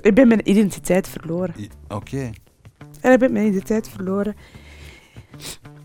[0.00, 1.54] Ik ben mijn identiteit verloren.
[1.88, 2.30] Oké.
[3.00, 4.36] En ik ben mijn identiteit verloren.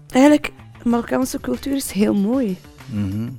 [0.09, 0.51] Eigenlijk,
[0.83, 2.57] Marokkaanse cultuur is heel mooi.
[2.91, 3.29] Mhm.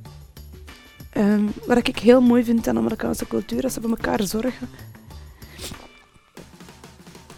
[1.09, 4.67] Ehm, wat ik heel mooi vind aan de Marokkaanse cultuur, dat ze voor elkaar zorgen.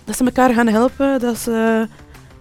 [0.04, 1.88] Dat ze elkaar gaan helpen, dat ze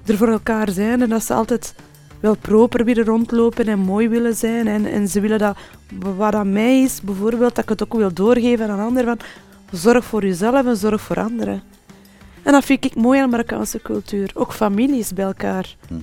[0.07, 1.75] er voor elkaar zijn en dat ze altijd
[2.21, 4.67] wel proper willen rondlopen en mooi willen zijn.
[4.67, 5.57] En, en ze willen dat,
[6.17, 9.17] wat aan mij is, bijvoorbeeld, dat ik het ook wil doorgeven aan anderen.
[9.17, 9.27] Van,
[9.71, 11.63] zorg voor jezelf en zorg voor anderen.
[12.43, 14.31] En dat vind ik mooi aan de Marokkaanse cultuur.
[14.35, 15.77] Ook families bij elkaar.
[15.89, 16.03] Mhm.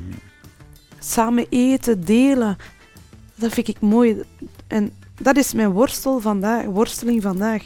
[0.99, 2.57] Samen eten, delen.
[3.35, 4.23] Dat vind ik mooi.
[4.67, 7.65] En dat is mijn worstel vandaag, worsteling vandaag.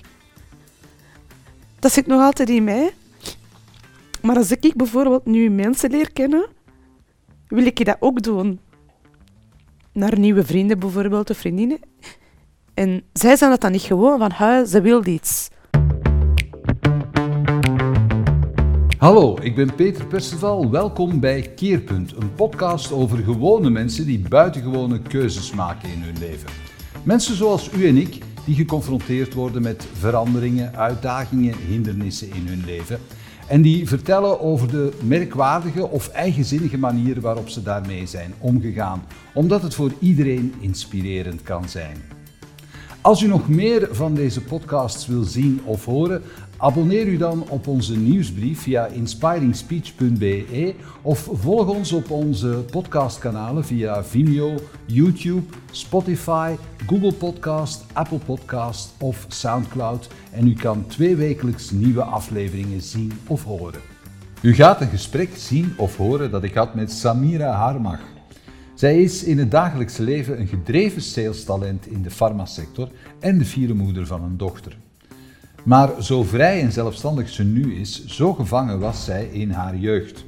[1.79, 2.93] Dat zit nog altijd in mij.
[4.21, 6.45] Maar als ik bijvoorbeeld nu mensen leer kennen,
[7.47, 8.59] wil ik dat ook doen.
[9.93, 11.79] Naar nieuwe vrienden bijvoorbeeld, of vriendinnen.
[12.73, 15.49] En zij zijn dat dan niet gewoon van, "Hui, ze wil iets.
[18.99, 20.69] Hallo, ik ben Peter Perceval.
[20.69, 26.49] Welkom bij Keerpunt, een podcast over gewone mensen die buitengewone keuzes maken in hun leven.
[27.03, 32.99] Mensen zoals u en ik, die geconfronteerd worden met veranderingen, uitdagingen, hindernissen in hun leven.
[33.47, 39.61] En die vertellen over de merkwaardige of eigenzinnige manier waarop ze daarmee zijn omgegaan, omdat
[39.61, 41.97] het voor iedereen inspirerend kan zijn.
[43.01, 46.21] Als u nog meer van deze podcasts wil zien of horen,
[46.59, 54.03] abonneer u dan op onze nieuwsbrief via inspiringspeech.be of volg ons op onze podcastkanalen via
[54.03, 56.55] Vimeo, YouTube, Spotify,
[56.87, 63.81] Google Podcast, Apple Podcast of SoundCloud en u kan tweewekelijks nieuwe afleveringen zien of horen.
[64.41, 68.01] U gaat een gesprek zien of horen dat ik had met Samira Harmach.
[68.73, 72.89] Zij is in het dagelijkse leven een gedreven salestalent in de farmasector
[73.19, 74.77] en de vierde moeder van een dochter.
[75.63, 80.25] Maar zo vrij en zelfstandig ze nu is, zo gevangen was zij in haar jeugd.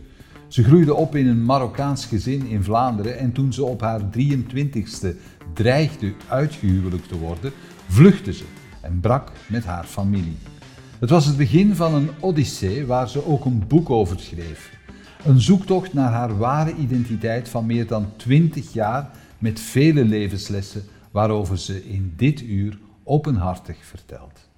[0.48, 5.08] Ze groeide op in een Marokkaans gezin in Vlaanderen en toen ze op haar 23ste
[5.54, 7.52] dreigde uitgehuwelijkd te worden,
[7.88, 8.44] vluchtte ze
[8.82, 10.38] en brak met haar familie.
[11.00, 14.72] Het was het begin van een odyssee waar ze ook een boek over schreef.
[15.26, 21.58] Een zoektocht naar haar ware identiteit van meer dan 20 jaar met vele levenslessen waarover
[21.58, 24.51] ze in dit uur openhartig vertelt.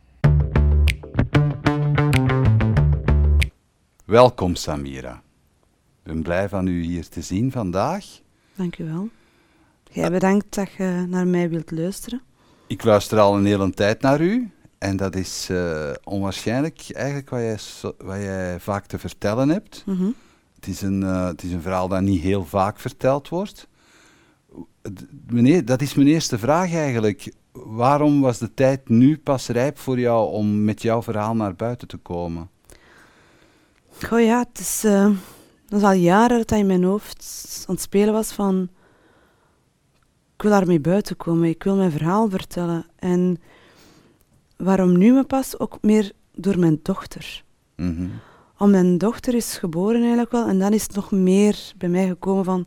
[4.05, 5.21] Welkom Samira.
[6.03, 8.05] Ik ben blij van u hier te zien vandaag.
[8.55, 9.09] Dank u wel.
[9.91, 12.21] Jij bedankt dat je naar mij wilt luisteren.
[12.67, 17.39] Ik luister al een hele tijd naar u en dat is eh, onwaarschijnlijk eigenlijk wat
[17.39, 17.57] jij,
[17.97, 19.83] wat jij vaak te vertellen hebt.
[19.85, 20.09] Mhm.
[20.55, 23.67] Het is, een, eh, het is een verhaal dat niet heel vaak verteld wordt.
[25.27, 27.33] Meneer, dat is mijn eerste vraag eigenlijk.
[27.53, 31.87] Waarom was de tijd nu pas rijp voor jou om met jouw verhaal naar buiten
[31.87, 32.49] te komen?
[34.01, 35.09] Goh ja, het is, eh,
[35.69, 37.25] is al jaren dat dat in mijn hoofd
[37.67, 38.69] aan het spelen was van...
[40.35, 42.85] Ik wil daarmee buiten komen, ik wil mijn verhaal vertellen.
[42.95, 43.41] En
[44.57, 45.59] waarom nu me pas?
[45.59, 47.43] Ook meer door mijn dochter.
[48.57, 50.47] Om mijn dochter is geboren eigenlijk wel.
[50.47, 52.65] En dan is het nog meer bij mij gekomen van...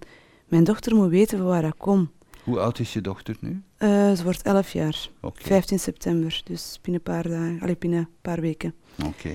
[0.48, 2.10] Mijn dochter moet weten van waar ik kom.
[2.46, 3.62] Hoe oud is je dochter nu?
[3.76, 5.08] Eh, ze wordt 11 jaar.
[5.20, 5.42] Oké.
[5.42, 8.74] 15 september, dus binnen een paar dagen, allee, binnen een paar weken.
[9.04, 9.30] Oké.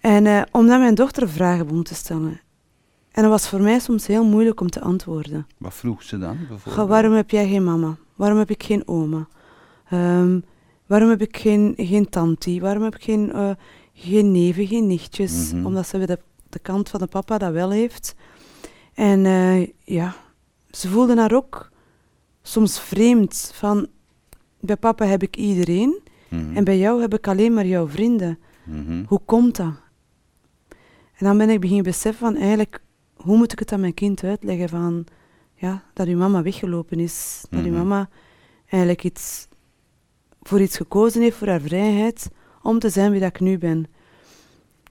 [0.00, 2.40] En eh, omdat mijn dochter vragen begon te stellen.
[3.10, 5.46] En dat was voor mij soms heel moeilijk om te antwoorden.
[5.58, 6.88] Wat vroeg ze dan bijvoorbeeld?
[6.88, 7.96] Waarom heb jij geen mama?
[8.14, 9.28] Waarom heb ik geen oma?
[9.88, 10.40] Ehm,
[10.86, 12.60] waarom heb ik geen, geen tante?
[12.60, 13.50] Waarom heb ik geen, eh,
[13.92, 15.52] geen neven, geen nichtjes?
[15.52, 15.66] Mhm.
[15.66, 16.18] Omdat ze de,
[16.48, 18.14] de kant van de papa dat wel heeft.
[18.94, 19.20] En
[19.84, 20.14] ja,
[20.70, 21.71] ze voelde haar ook
[22.42, 23.50] soms vreemd.
[23.54, 23.86] Van,
[24.60, 26.56] bij papa heb ik iedereen Mhm.
[26.56, 28.38] en bij jou heb ik alleen maar jouw vrienden.
[28.64, 29.04] Mhm.
[29.06, 29.72] Hoe komt dat?
[31.16, 32.80] En dan ben ik beginnen beseffen van eigenlijk,
[33.14, 35.04] hoe moet ik het aan mijn kind uitleggen van,
[35.54, 37.44] ja, dat uw mama weggelopen is.
[37.50, 37.76] Dat uw Mhm.
[37.78, 38.08] mama
[38.68, 39.48] eigenlijk iets,
[40.42, 42.28] voor iets gekozen heeft, voor haar vrijheid,
[42.62, 43.86] om te zijn wie dat ik nu ben.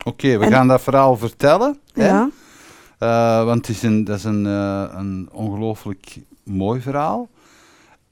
[0.05, 1.79] Oké, we En- gaan dat verhaal vertellen.
[1.93, 2.05] hè?
[2.07, 2.29] Ja,
[2.97, 7.29] Eh, want het is een, dat is een, eh, een ongelooflijk mooi verhaal.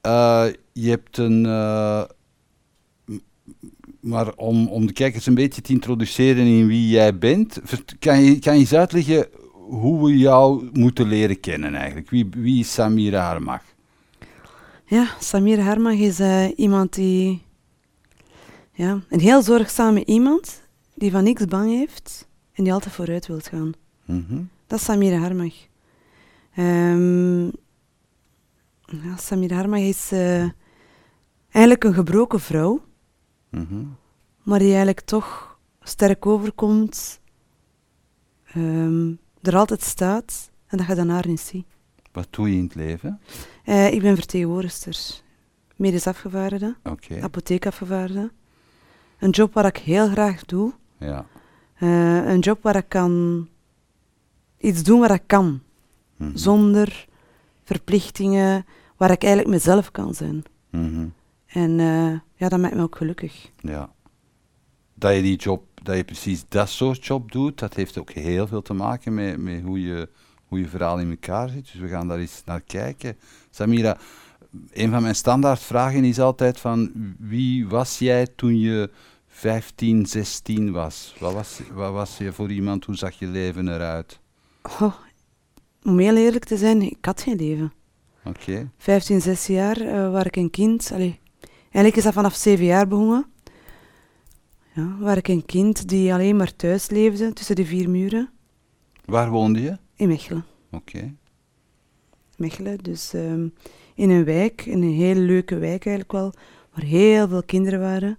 [0.00, 1.46] Eh, je hebt een.
[1.46, 2.02] eh,
[4.00, 7.60] maar om, om de kijkers een beetje te introduceren in wie jij bent,
[7.98, 12.10] kan je, kan je eens uitleggen hoe we jou moeten leren kennen eigenlijk?
[12.10, 13.62] Wie, wie is Samira Harmach?
[14.84, 17.42] ja Samir Hermag is eh, iemand die,
[18.72, 20.62] ja, een heel zorgzame iemand,
[20.94, 23.72] die van niks bang heeft en die altijd vooruit wilt gaan.
[24.04, 24.42] Mhm.
[24.66, 25.52] Dat is Samira Harmag.
[26.54, 27.48] Ehm
[28.90, 30.40] ja, Samira Harmag is eh,
[31.50, 32.80] eigenlijk een gebroken vrouw,
[33.50, 33.84] Mhm.
[34.42, 37.20] maar die eigenlijk toch sterk overkomt,
[38.52, 41.66] ehm, er altijd staat en dat je daarna niet ziet.
[42.12, 43.20] Wat doe je in het leven?
[43.64, 45.20] Eh, ik ben vertegenwoordigster,
[45.76, 47.22] medisch afgevaardigde, Oké.
[47.22, 48.30] apotheekafgevaardigde.
[49.18, 50.72] Een job waar ik heel graag doe.
[50.98, 51.26] Ja.
[51.74, 53.48] Eh, een job waar ik kan
[54.58, 55.60] iets doen waar ik kan,
[56.16, 56.36] Mhm.
[56.36, 57.06] zonder
[57.64, 58.66] verplichtingen,
[59.00, 60.42] waar ik eigenlijk mezelf kan zijn.
[60.70, 61.06] Mhm.
[61.46, 63.50] En eh, ja, dat maakt me ook gelukkig.
[63.60, 63.92] Ja.
[64.94, 68.46] Dat je die job, dat je precies dat soort job doet, dat heeft ook heel
[68.46, 70.08] veel te maken met, met hoe, je,
[70.46, 71.72] hoe je verhaal in elkaar zit.
[71.72, 73.16] Dus we gaan daar eens naar kijken.
[73.50, 73.98] Samira,
[74.72, 78.90] een van mijn standaardvragen is altijd van wie was jij toen je
[79.26, 81.14] 15, 16 was?
[81.18, 82.84] Wat was, wat was je voor iemand?
[82.84, 84.20] Hoe zag je leven eruit?
[84.62, 84.94] Oh,
[85.82, 87.72] om heel eerlijk te zijn, ik had geen leven.
[88.30, 88.70] Oké.
[88.78, 90.90] 15, 16 jaar eh waar ik een kind...
[90.92, 91.18] Allee,
[91.62, 93.26] eigenlijk is dat vanaf 7 jaar begonnen.
[94.74, 98.30] Ja, waar ik een kind die alleen maar thuis leefde, tussen de vier muren,
[99.04, 99.78] Waar woonde je?
[99.96, 100.44] in Mechelen.
[100.70, 101.14] Oké.
[102.36, 102.78] Mechelen.
[102.78, 103.48] Dus ehm,
[103.94, 106.32] in een wijk, in een heel leuke wijk eigenlijk wel,
[106.74, 108.18] waar heel veel kinderen waren.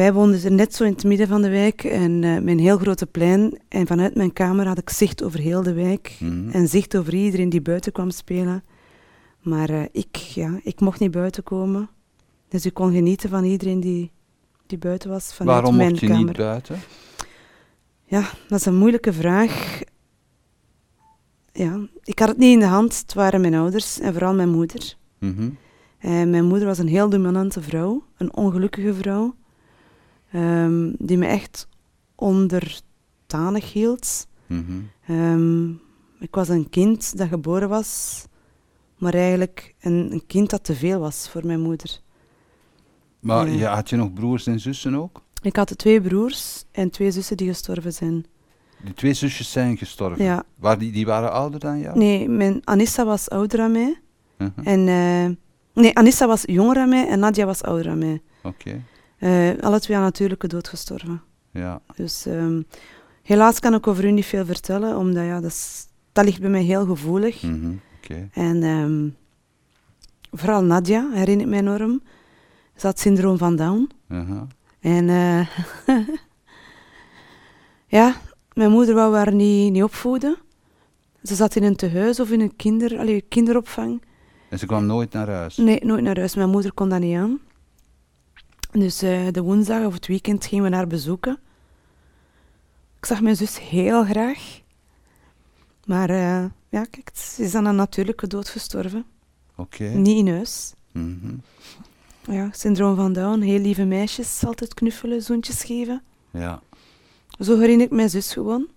[0.00, 2.78] Wij woonden er net zo in het midden van de wijk en eh, een heel
[2.78, 3.58] grote plein.
[3.68, 6.50] En vanuit mijn kamer had ik zicht over heel de wijk Mhm.
[6.50, 8.62] en zicht over iedereen die buiten kwam spelen.
[9.40, 11.88] Maar eh, ik, ja, ik mocht niet buiten komen.
[12.48, 14.10] Dus ik kon genieten van iedereen die,
[14.66, 16.24] die buiten was vanuit Waarom mijn mocht je kamer.
[16.24, 16.78] niet buiten?
[18.04, 19.80] Ja, dat is een moeilijke vraag.
[21.52, 22.98] Ja, ik had het niet in de hand.
[22.98, 24.94] Het waren mijn ouders en vooral mijn moeder.
[25.18, 25.48] Mhm.
[25.98, 29.34] En mijn moeder was een heel dominante vrouw, een ongelukkige vrouw,
[30.30, 31.68] ehm, die me echt
[32.14, 34.26] onderdanig hield.
[34.46, 34.80] Mhm.
[35.06, 35.70] Ehm,
[36.20, 38.24] ik was een kind dat geboren was,
[38.98, 42.00] maar eigenlijk een, een kind dat te veel was voor mijn moeder.
[43.20, 45.22] Maar ja, had je nog broers en zussen ook?
[45.42, 48.24] Ik had twee broers en twee zussen die gestorven zijn.
[48.84, 50.24] Die twee zusjes zijn gestorven.
[50.24, 50.42] Ja.
[50.54, 51.98] Waar die, die waren ouder dan jou?
[51.98, 54.00] Nee, mijn Anissa was ouder dan mij.
[54.38, 54.60] Mhm.
[54.64, 55.36] En, eh,
[55.82, 58.22] nee, Anissa was jonger dan mij en Nadia was ouder dan mij.
[58.42, 58.82] Oké,
[59.20, 61.22] Eh, alle twee aan natuurlijke dood gestorven.
[61.50, 61.80] ja.
[61.96, 62.62] Dus ehm,
[63.22, 66.50] helaas kan ik over hun niet veel vertellen, omdat ja, dat, is- dat ligt bij
[66.50, 67.42] mij heel gevoelig.
[67.42, 67.72] Mhm.
[68.02, 68.28] Oké.
[68.32, 69.08] En ehm,
[70.40, 72.02] vooral Nadia herinnert mij enorm.
[72.76, 73.90] Ze had syndroom van Down.
[74.08, 74.46] Aha.
[74.80, 75.46] En eh,
[77.98, 78.14] ja,
[78.52, 80.36] mijn moeder wou haar niet, niet opvoeden.
[81.22, 84.02] Ze zat in een tehuis of in een kinder, allee, kinderopvang.
[84.48, 85.56] En ze kwam nooit naar huis?
[85.56, 86.34] Nee, nooit naar huis.
[86.34, 87.38] Mijn moeder kon dat niet aan.
[88.72, 91.38] Dus eh, de woensdag of het weekend gingen we haar bezoeken.
[92.98, 94.60] Ik zag mijn zus heel graag.
[95.84, 99.04] Maar eh, ja, kijk, ze is aan een natuurlijke dood gestorven.
[99.56, 99.84] Oké.
[99.84, 100.74] Niet in huis.
[100.92, 101.34] Mhm.
[102.24, 103.40] Ja, syndroom van Down.
[103.40, 106.02] Heel lieve meisjes, altijd knuffelen, zoentjes geven.
[106.30, 106.62] Ja.
[107.38, 108.68] Zo herinner ik mijn zus gewoon.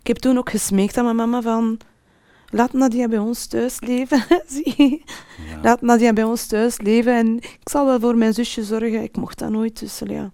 [0.00, 1.78] Ik heb toen ook gesmeekt aan mijn mama van...
[2.50, 4.24] Laat Nadia bij ons thuis leven.
[4.46, 5.04] Zie.
[5.48, 5.60] ja.
[5.62, 9.02] Laat Nadia bij ons thuis leven en ik zal wel voor mijn zusje zorgen.
[9.02, 10.32] Ik mocht dat nooit, dus ja.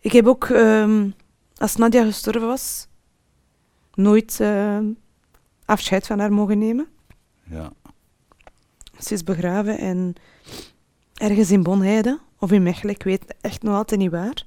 [0.00, 1.10] Ik heb ook, ehm,
[1.56, 2.86] als Nadia gestorven was,
[3.94, 4.84] nooit ehm,
[5.64, 6.86] afscheid van haar mogen nemen.
[7.50, 7.72] ja.
[8.98, 10.14] Ze is begraven en
[11.14, 14.46] ergens in Bonheide of in Mechelen, ik weet echt nog altijd niet waar.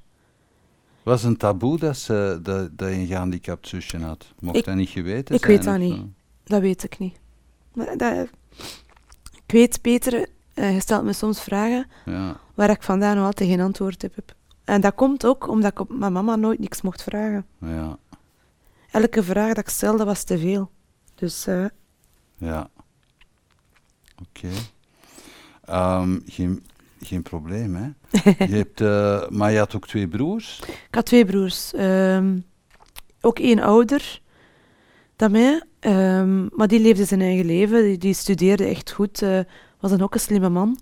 [1.04, 4.34] Was een taboe dat, ze, dat, dat je een gehandicapt zusje had?
[4.40, 5.52] Mocht Ik- dat niet geweten ik zijn?
[5.56, 5.96] weet dat niet.
[5.96, 6.08] zo?
[6.44, 7.20] Dat weet ik niet.
[7.74, 8.28] Maar dat,
[9.46, 12.40] ik weet, Peter, eh, je stelt me soms vragen Ja.
[12.54, 14.36] waar ik vandaag nog altijd geen antwoord op heb.
[14.64, 17.46] En dat komt ook omdat ik op mijn mama nooit niks mocht vragen.
[17.60, 17.98] Ja.
[18.92, 20.72] Elke vraag dat ik stelde was te veel.
[21.16, 21.66] Dus eh,
[22.38, 22.70] Ja.
[24.22, 24.50] Oké.
[25.66, 26.20] Ehm,
[27.00, 27.88] geen probleem, hè?
[28.46, 30.60] je hebt, eh, maar je had ook twee broers?
[30.68, 31.74] ik had twee broers.
[31.74, 32.38] Ehm,
[33.22, 34.22] ook één ouder
[35.16, 35.64] dan mij.
[35.80, 37.84] ehm, maar die leefde zijn eigen leven.
[37.84, 39.22] Die, die studeerde echt goed.
[39.22, 39.40] eh,
[39.80, 40.80] was een ook een slimme man.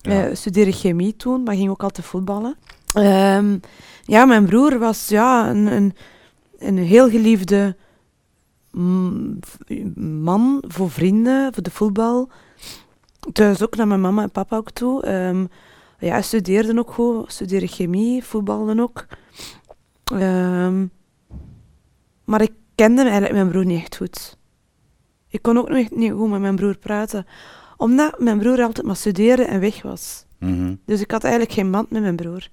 [0.00, 0.26] Ja.
[0.26, 2.56] Eh, studeerde chemie toen, maar ging ook altijd voetballen.
[2.92, 3.58] Ehm,
[4.04, 5.94] ja, mijn broer was ja, een, een,
[6.58, 7.76] een heel geliefde
[9.96, 12.30] man voor vrienden, voor de voetbal.
[13.32, 15.02] Thuis ook naar mijn mama en papa ook toe.
[15.02, 15.40] Ehm,
[15.98, 19.06] ja, hij studeerde ook goed, studeerde chemie, voetbalde ook.
[20.04, 20.86] Ehm,
[22.24, 24.38] maar ik kende eigenlijk mijn broer niet echt goed.
[25.28, 27.26] Ik kon ook nog niet goed met mijn broer praten,
[27.76, 30.24] omdat mijn broer altijd maar studeerde en weg was.
[30.38, 30.74] Mhm.
[30.86, 32.48] Dus ik had eigenlijk geen band met mijn broer.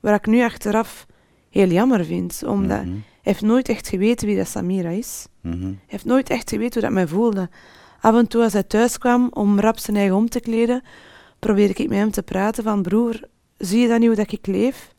[0.00, 1.06] Waar ik nu achteraf
[1.50, 2.90] heel jammer vind, omdat Mhm.
[2.90, 5.26] hij heeft nooit echt geweten wie dat Samira is.
[5.40, 5.62] Mhm.
[5.62, 7.48] Hij heeft nooit echt geweten hoe dat mij voelde.
[8.04, 10.82] Af en toe als hij thuis kwam om rap zijn eigen om te kleden,
[11.38, 13.20] probeerde ik met hem te praten van broer,
[13.58, 14.94] zie je dan niet hoe dat ik leef?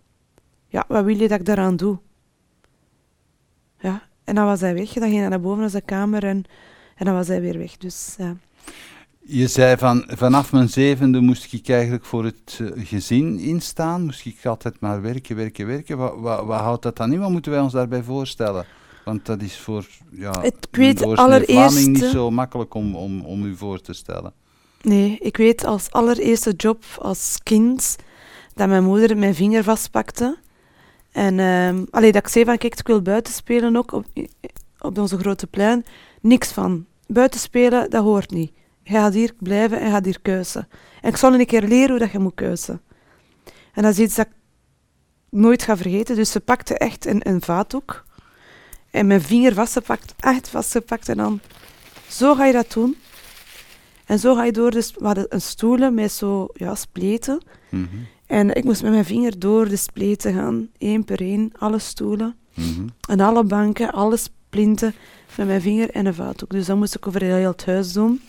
[0.67, 1.97] ja, wat wil je dat ik daaraan doe?
[3.79, 4.93] Ja, en dan was hij weg.
[4.93, 6.43] Dan ging hij naar boven naar zijn kamer en,
[6.95, 7.77] en dan was hij weer weg.
[7.77, 8.15] Dus.
[9.19, 14.05] Je zei van vanaf mijn zevende moest ik eigenlijk voor het eh, gezin instaan.
[14.05, 15.97] Moest ik altijd maar werken, werken, werken.
[15.97, 17.19] Wat, wat, wat houdt dat dan in?
[17.19, 18.65] Wat moeten wij ons daarbij voorstellen?
[19.05, 23.43] Want dat is voor ja, Het- ik weet allereerst, niet zo makkelijk om, om, om
[23.45, 24.33] u voor te stellen.
[24.81, 27.95] Nee, ik weet als allereerste job als kind
[28.53, 30.37] dat mijn moeder mijn vinger vastpakte.
[31.11, 34.05] En ehm allee, dat ik zei van kijk, ik wil buiten spelen ook op,
[34.79, 35.85] op onze grote plein.
[36.21, 36.85] Niks van.
[37.07, 38.51] Buiten spelen, dat hoort niet.
[38.83, 40.67] Je gaat hier blijven en je gaat hier kuisen.
[41.01, 42.81] En ik zal een keer leren hoe dat je moet kuisen.
[43.73, 44.31] En dat is iets dat ik
[45.29, 46.15] nooit ga vergeten.
[46.15, 48.05] Dus ze pakte echt een, een vaatdoek.
[48.95, 51.09] En mijn vinger vastgepakt, echt vastgepakt.
[51.09, 51.39] En dan,
[52.07, 52.95] zo ga je dat doen.
[54.05, 57.41] En zo ga je door, dus we hadden een stoelen met zo, ja, spleten.
[57.69, 57.85] Mhm,
[58.25, 62.35] En ik moest met mijn vinger door de spleten gaan, één per één, alle stoelen.
[62.53, 62.87] mhm.
[63.09, 64.95] En alle banken, alle splinten,
[65.37, 66.49] met mijn vinger en een vaatdoek.
[66.49, 68.21] Dus dat moest ik over heel het huis doen.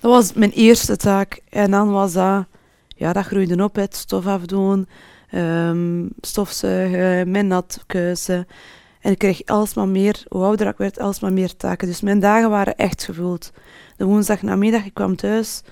[0.00, 1.40] Dat was mijn eerste taak.
[1.48, 2.44] En dan was dat,
[2.88, 4.88] ja, dat groeide op, het stof afdoen,
[5.30, 8.46] ehm, stofzuigen, mijn nat kuisen.
[9.00, 11.88] En ik kreeg alsmaar meer, hoe ouder ik werd, alsmaar meer taken.
[11.88, 13.52] Dus mijn dagen waren echt gevuld.
[13.96, 15.62] De woensdag namiddag, ik kwam thuis.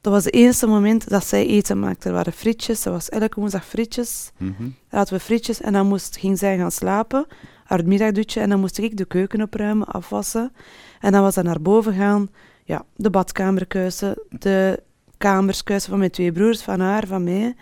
[0.00, 2.08] Dat was het enige moment dat zij eten maakte.
[2.08, 4.30] Er waren frietjes, dat was elke woensdag frietjes.
[4.36, 4.52] mhm.
[4.58, 7.26] Dan hadden we frietjes en dan moest, ging zij gaan slapen,
[7.64, 10.52] haar middagdutje, en dan moest ik de keuken opruimen, afwassen.
[11.00, 12.30] En dan was dat naar boven gaan,
[12.64, 14.82] ja, de badkamer kuisen, de
[15.18, 17.54] kamers kuisen van mijn twee broers, van haar, van mij.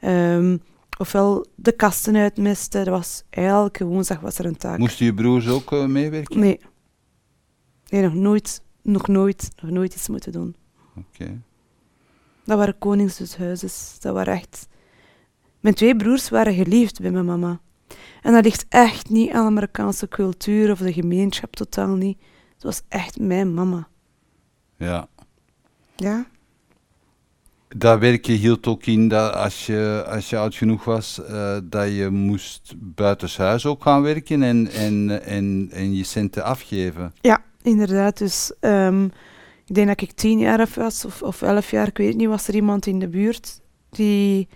[0.00, 0.56] Ehm,
[0.98, 4.78] ofwel de kasten uitmisten, dat was elke woensdag was er een taak.
[4.78, 6.40] Moesten je broers ook eh, meewerken?
[6.40, 6.60] Nee.
[7.88, 10.56] Nee, nog nooit, nog nooit, nog nooit iets moeten doen.
[10.96, 11.40] Oké.
[12.44, 13.96] Dat waren koningshuisjes.
[14.00, 14.68] Dat waren echt...
[15.60, 17.60] Mijn twee broers waren geliefd bij mijn mama.
[18.22, 22.18] En dat ligt echt niet aan de Amerikaanse cultuur of de gemeenschap, totaal niet.
[22.54, 23.88] Het was echt mijn mama.
[24.76, 25.08] Ja.
[25.96, 26.26] Ja?
[27.68, 31.88] Dat werkje hield ook in dat als je, als je oud genoeg was, eh, dat
[31.88, 37.12] je moest buitenshuis ook gaan werken en, en, en, en je centen afgeven.
[37.20, 38.18] Ja, inderdaad.
[38.18, 39.04] Dus ehm,
[39.66, 42.28] ik denk dat ik tien jaar of was, of, of elf jaar, ik weet niet,
[42.28, 44.48] was er iemand in de buurt die...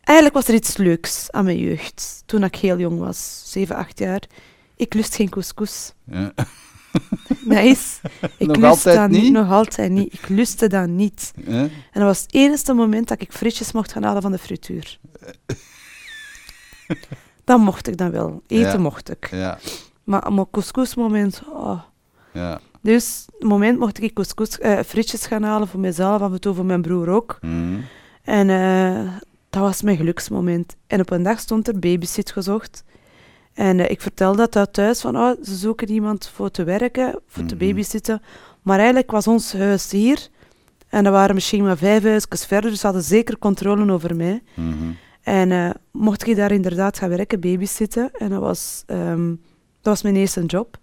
[0.00, 3.98] Eigenlijk was er iets leuks aan mijn jeugd, toen ik heel jong was, zeven, acht
[3.98, 4.22] jaar.
[4.76, 5.92] Ik lust geen couscous.
[6.04, 6.32] Ja.
[7.44, 8.00] Nice.
[8.36, 9.32] Ik Nog lustte altijd dat niet?
[9.32, 10.12] Nog altijd niet.
[10.12, 11.32] Ik lustte dat niet.
[11.44, 14.98] En dat was het enige moment dat ik frietjes mocht gaan halen van de frituur.
[17.44, 18.42] dat mocht ik dan wel.
[18.46, 18.78] Eten Ja.
[18.78, 19.30] mocht ik.
[19.30, 19.58] Ja,
[20.04, 21.42] Maar op mijn couscousmoment...
[21.52, 21.80] Oh.
[22.32, 22.60] ja.
[22.82, 26.54] Dus het moment mocht ik couscous, eh, frietjes gaan halen voor mezelf, af en toe
[26.54, 27.38] voor mijn broer ook.
[27.40, 27.80] Mhm.
[28.22, 29.12] En eh,
[29.50, 30.76] dat was mijn geluksmoment.
[30.86, 32.84] En op een dag stond er babysit gezocht.
[33.54, 37.44] En eh, ik vertelde dat thuis van, oh, ze zoeken iemand voor te werken, voor
[37.44, 37.66] te Mhm.
[37.66, 38.22] babysitten.
[38.62, 40.28] Maar eigenlijk was ons huis hier.
[40.88, 44.42] En er waren misschien maar vijf huisjes verder, dus ze hadden zeker controle over mij.
[44.54, 44.74] Mhm.
[45.22, 48.10] En eh, mocht ik daar inderdaad gaan werken, babysitten.
[48.18, 49.36] En dat was, ehm, dat
[49.92, 50.76] was mijn eerste job.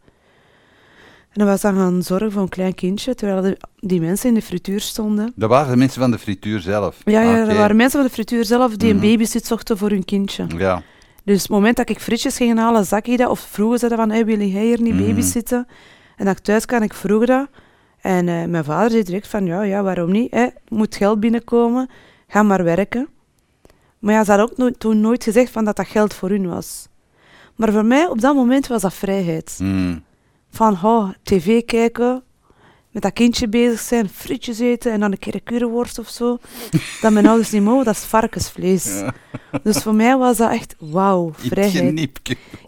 [1.30, 4.34] En dat was dan gaan zorgen voor een klein kindje, terwijl de- die mensen in
[4.36, 5.32] de frituur stonden.
[5.36, 6.98] Dat waren de mensen van de frituur zelf.
[7.06, 9.04] Ja, ja er waren mensen van de frituur zelf die Mhm.
[9.04, 10.46] een babysit zochten voor hun kindje.
[10.58, 10.84] Ja,
[11.28, 13.30] Dus het moment dat ik frietjes ging halen, zag ik dat.
[13.30, 15.06] Of vroegen ze dat van, hey, wil jij hier niet Mhm.
[15.08, 15.68] babysitten?
[16.16, 17.48] En dat ik thuis kwam, ik vroeg dat.
[18.02, 20.32] En eh, mijn vader zei direct van, ja, ja waarom niet?
[20.34, 20.48] Hè?
[20.68, 21.90] Moet geld binnenkomen,
[22.28, 23.08] ga maar werken.
[24.00, 26.48] Maar ja, ze had ook nooit, toen nooit gezegd van dat dat geld voor hun
[26.48, 26.88] was.
[27.56, 29.58] Maar voor mij, op dat moment, was dat vrijheid.
[29.62, 29.98] Mhm.
[30.50, 32.24] Van, oh, tv kijken,
[32.98, 36.38] met dat kindje bezig zijn, frietjes eten en dan een keer een curryworst of zo.
[37.02, 38.86] dat mijn ouders niet mogen, dat is varkensvlees.
[38.86, 39.14] Ja.
[39.64, 42.10] Dus voor mij was dat echt, wauw, vrijheid.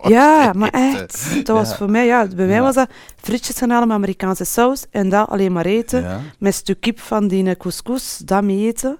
[0.04, 1.46] Ja, maar echt.
[1.46, 2.62] Dat was voor mij, ja, bij mij Ja.
[2.62, 6.04] was dat frietjes gaan halen met Amerikaanse saus en dat alleen maar eten.
[6.04, 8.98] Met een stuk kip van die eh, couscous, dat mee eten.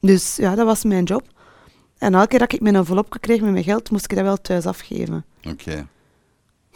[0.00, 1.22] Dus ja, dat was mijn job.
[1.98, 4.40] En elke keer dat ik mijn envelopje kreeg met mijn geld, moest ik dat wel
[4.40, 5.24] thuis afgeven.
[5.48, 5.86] Oké.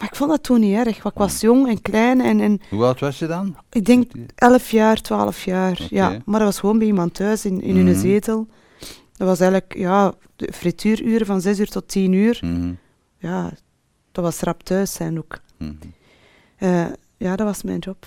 [0.04, 2.60] Maar ik vond dat toen niet erg, want ik was jong en klein en, en
[2.70, 3.56] Hoe oud was je dan?
[3.70, 5.86] ik denk 11 jaar, 12 jaar.
[5.90, 7.98] Ja, maar dat was gewoon bij iemand thuis in, in hun Mhm.
[8.00, 8.46] zetel.
[9.16, 12.38] Dat was eigenlijk ja, de frituururen van 6 uur tot 10 uur.
[12.42, 12.72] Mhm.
[13.18, 13.50] Ja,
[14.12, 15.38] dat was rap thuis zijn ook.
[15.56, 15.72] Mhm.
[16.56, 18.06] Eh, ja, dat was mijn job.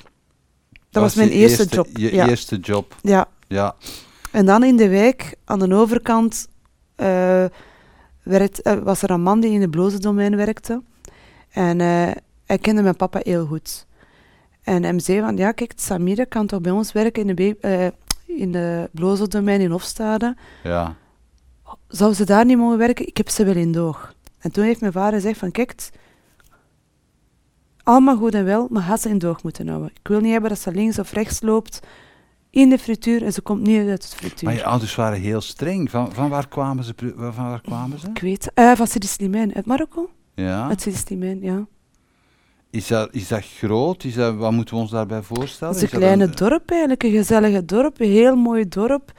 [0.89, 1.87] Dat, was mijn eerste, job.
[1.93, 2.27] Je ja.
[2.27, 3.27] eerste job, ja.
[3.47, 3.75] ja.
[4.31, 6.47] En dan in de wijk, aan de overkant,
[6.95, 7.45] eh,
[8.23, 10.81] werd, eh, was er een man die in het blozendomein werkte.
[11.57, 12.11] En eh,
[12.45, 13.85] hij kende mijn papa heel goed.
[14.63, 18.37] En hij zei van, ja kijk, Samira kan toch bij ons werken in de, eh,
[18.37, 20.35] in de Blozeldomein in Hofstade.
[20.63, 20.95] Ja.
[21.87, 23.07] Zou ze daar niet mogen werken?
[23.07, 24.13] Ik heb ze wel in doog.
[24.39, 25.89] En toen heeft mijn vader gezegd van, kijk,
[27.83, 29.89] allemaal goed en wel, maar had ze in doog moeten houden.
[29.89, 31.79] Ik wil niet hebben dat ze links of rechts loopt
[32.49, 34.47] in de frituur en ze komt niet uit het frituur.
[34.47, 35.89] Maar je ouders waren heel streng.
[35.89, 36.93] Van, van waar kwamen ze?
[37.15, 38.07] Van waar kwamen ze?
[38.07, 40.09] Ik weet, eh van Sidi Slimane, uit Marokko?
[40.45, 40.73] Ja.
[40.77, 41.67] Sidi Slimane, ja.
[42.69, 44.03] Is dat, is dat groot?
[44.03, 45.73] Is dat, wat moeten we ons daarbij voorstellen?
[45.73, 49.11] Het is een kleine dorp eigenlijk, een gezellige dorp, een heel mooi dorp.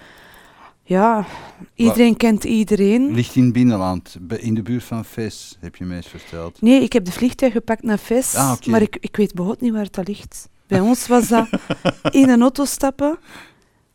[0.82, 1.26] Ja,
[1.74, 3.14] iedereen kent iedereen.
[3.14, 6.60] Ligt in het binnenland, in de buurt van Ves, heb je mij eens verteld.
[6.62, 9.72] Nee, ik heb de vliegtuig gepakt naar Ves, Ah, maar ik, ik weet behoorlijk niet
[9.72, 10.48] waar het dat ligt.
[10.66, 11.48] Bij ons was dat
[12.10, 13.18] in een auto stappen,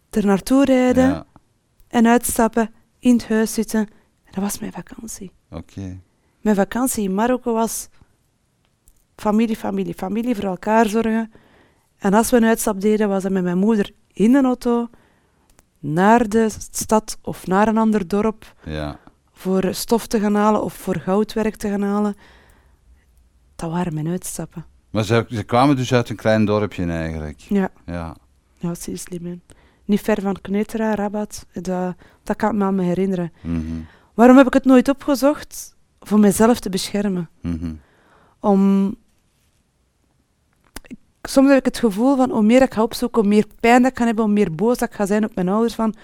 [0.10, 1.26] er naartoe rijden Ja,
[1.88, 3.80] en uitstappen, in het huis zitten.
[4.24, 5.32] En dat was mijn vakantie.
[5.52, 6.00] oké.
[6.44, 7.88] Mijn vakantie in Marokko was
[9.16, 11.32] familie, familie, familie, voor elkaar zorgen.
[11.98, 14.90] En als we een uitstap deden, was dat met mijn moeder in een auto
[15.80, 19.00] naar de stad of naar een ander dorp Ja.
[19.32, 22.16] voor stof te gaan halen of voor goudwerk te gaan halen.
[23.56, 24.66] Dat waren mijn uitstappen.
[24.90, 27.40] Maar ze, ze kwamen dus uit een klein dorpje eigenlijk.
[27.40, 28.16] Ja, Ja.
[28.60, 29.42] ja zie je slim in.
[29.86, 31.46] Niet ver van Kneutera, Rabat.
[31.54, 33.34] Dat, dat kan ik me aan me herinneren.
[33.42, 33.62] Mhm.
[34.14, 35.73] Waarom heb ik het nooit opgezocht?
[36.04, 37.30] Voor mezelf te beschermen.
[37.42, 37.74] Mhm.
[38.40, 38.96] om...
[41.28, 43.92] Soms heb ik het gevoel van, hoe meer ik ga opzoeken, hoe meer pijn dat
[43.92, 45.96] ik kan hebben, hoe meer boos dat ik ga zijn op mijn ouders, van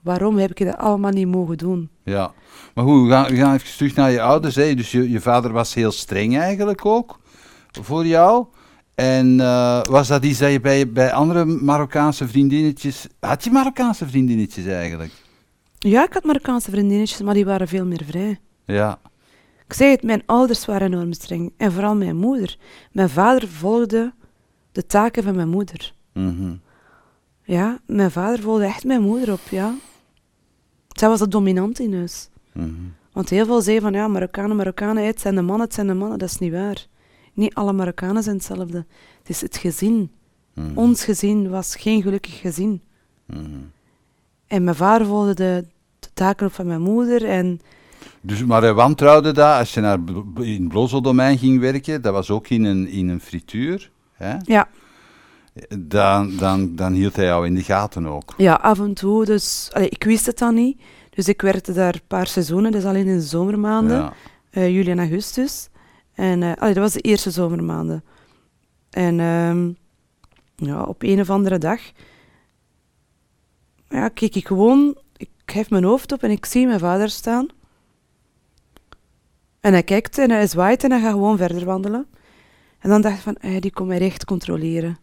[0.00, 1.90] waarom heb ik dat allemaal niet mogen doen?
[2.02, 2.32] Ja.
[2.74, 4.54] Maar goed, we gaan, we gaan even terug naar je ouders.
[4.54, 4.74] Hè.
[4.74, 7.18] Dus je, je vader was heel streng eigenlijk ook
[7.70, 8.46] voor jou.
[8.94, 13.06] En eh, was dat iets dat je bij, bij andere Marokkaanse vriendinnetjes...
[13.20, 15.12] Had je Marokkaanse vriendinnetjes eigenlijk?
[15.78, 18.40] Ja, ik had Marokkaanse vriendinnetjes, maar die waren veel meer vrij.
[18.64, 18.98] Ja.
[19.70, 21.52] Ik zeg het, mijn ouders waren enorm streng.
[21.56, 22.56] En vooral mijn moeder.
[22.92, 24.12] Mijn vader volgde
[24.72, 25.94] de taken van mijn moeder.
[26.12, 26.54] Mhm.
[27.42, 29.74] Ja, mijn vader volgde echt mijn moeder op, ja.
[30.88, 32.28] Zij was de dominant in huis.
[32.52, 32.70] Mhm.
[33.12, 35.94] Want heel veel zeiden van ja, Marokkanen, Marokkanen, het zijn de mannen, het zijn de
[35.94, 36.18] mannen.
[36.18, 36.86] Dat is niet waar.
[37.34, 38.86] Niet alle Marokkanen zijn hetzelfde.
[39.18, 40.10] Het is het gezin.
[40.54, 40.78] Mhm.
[40.78, 42.82] Ons gezin was geen gelukkig gezin.
[44.46, 45.66] En mijn vader volgde de,
[45.98, 47.24] de taken op van mijn moeder.
[47.24, 47.60] En
[48.20, 49.98] Dus, maar hij wantrouwde dat als je naar
[50.40, 54.36] in het Blozeldomein ging werken, dat was ook in een, in een frituur, hè?
[54.42, 54.68] ja,
[55.78, 58.34] Dan, dan, dan hield hij jou in de gaten ook.
[58.36, 59.24] ja, af en toe.
[59.24, 60.80] Dus, allee, ik wist het dan niet.
[61.10, 63.96] Dus ik werkte daar een paar seizoenen, dus alleen in de zomermaanden.
[63.96, 64.12] Ja.
[64.50, 65.68] eh, juli en augustus.
[66.14, 68.04] En eh, allee, dat was de eerste zomermaanden.
[68.90, 69.70] En ehm,
[70.68, 71.80] ja, op een of andere dag
[73.88, 77.46] ja, keek ik gewoon, ik hef mijn hoofd op en ik zie mijn vader staan.
[79.60, 82.06] En hij kijkt en hij zwaait en hij gaat gewoon verder wandelen.
[82.78, 84.98] En dan dacht ik van, eh, die komt mij recht controleren.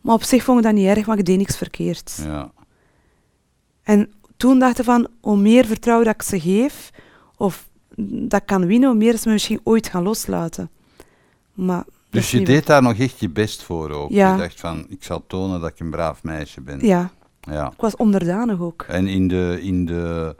[0.00, 2.20] Maar op zich vond ik dat niet erg, want ik deed niks verkeerd.
[2.24, 2.52] Ja.
[3.82, 6.90] En toen dacht ik van, hoe meer vertrouwen dat ik ze geef,
[7.36, 7.68] of
[8.06, 10.70] dat ik kan winnen, hoe meer ze me misschien ooit gaan loslaten.
[11.52, 14.10] Maar Dus je deed daar nog echt je best voor ook.
[14.10, 14.32] Ja.
[14.32, 16.86] Je dacht van, ik zal tonen dat ik een braaf meisje ben.
[16.86, 17.66] Ja, Ja.
[17.66, 18.82] ik was onderdanig ook.
[18.82, 20.36] En in, de, in, de,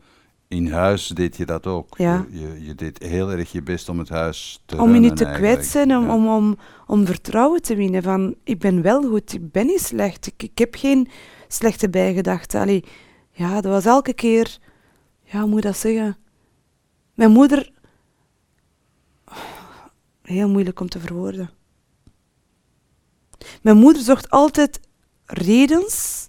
[0.50, 1.98] in huis deed je dat ook.
[1.98, 2.26] Ja.
[2.30, 5.24] Je, je, deed heel erg je best om het huis te Om je niet te
[5.24, 5.54] eigenlijk.
[5.54, 6.14] kwetsen, om, Ja.
[6.14, 8.02] om, om, om vertrouwen te winnen.
[8.02, 10.26] Van, ik ben wel goed, ik ben niet slecht.
[10.26, 11.08] Ik, ik heb geen
[11.48, 12.60] slechte bijgedachten.
[12.60, 12.84] Allee,
[13.32, 14.58] ja, dat was elke keer...
[15.24, 16.16] Ja, hoe moet ik dat zeggen?
[17.14, 17.70] Mijn moeder...
[20.22, 21.50] Heel moeilijk om te verwoorden.
[23.62, 24.80] Mijn moeder zocht altijd
[25.24, 26.28] redens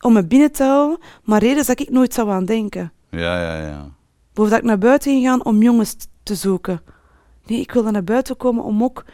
[0.00, 2.92] om me binnen te houden, maar redens dat ik nooit zou aan denken.
[3.20, 3.90] Ja, ja, ja.
[4.32, 6.80] Boven dat ik naar buiten ging gaan om jongens te zoeken.
[7.46, 9.04] Nee, ik wilde naar buiten komen om ook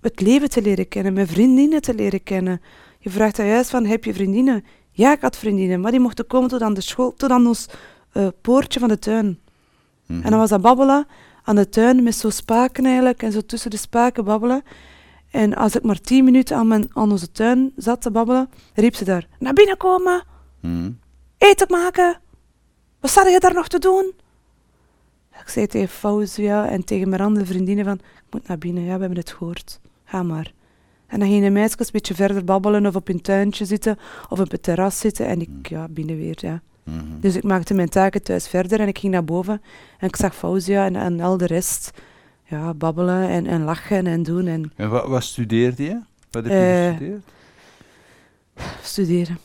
[0.00, 2.60] het leven te leren kennen, mijn vriendinnen te leren kennen.
[2.98, 4.64] Je vraagt daar juist van, heb je vriendinnen?
[4.90, 7.66] Ja, ik had vriendinnen, maar die mochten komen tot aan de school, tot aan ons
[8.12, 9.40] eh, poortje van de tuin.
[10.06, 10.22] Mhm.
[10.22, 11.06] En dan was dat babbelen
[11.42, 14.62] aan de tuin met zo spaken eigenlijk, en zo tussen de spaken babbelen.
[15.30, 18.94] En als ik maar tien minuten aan, mijn, aan onze tuin zat te babbelen, riep
[18.94, 20.24] ze daar, naar binnen komen,
[20.60, 20.90] Mhm.
[21.38, 22.20] eten maken.
[23.02, 24.12] Wat sta je daar nog te doen?
[25.40, 28.94] Ik zei tegen Fauzia en tegen mijn andere vriendinnen van, ik moet naar binnen, ja,
[28.94, 29.80] we hebben het gehoord.
[30.04, 30.52] Ga maar.
[31.06, 34.40] En dan gingen de meisjes een beetje verder babbelen of op hun tuintje zitten of
[34.40, 36.60] op het terras zitten en ik, ja, binnen weer, ja.
[36.84, 37.20] Mhm.
[37.20, 39.62] Dus ik maakte mijn taken thuis verder en ik ging naar boven
[39.98, 41.90] en ik zag Fauzia en, en al de rest,
[42.44, 46.00] ja, babbelen en, en lachen en doen en En wat, wat studeerde je?
[46.30, 47.22] Wat heb je Eh, gestudeerd?
[48.82, 49.38] studeren.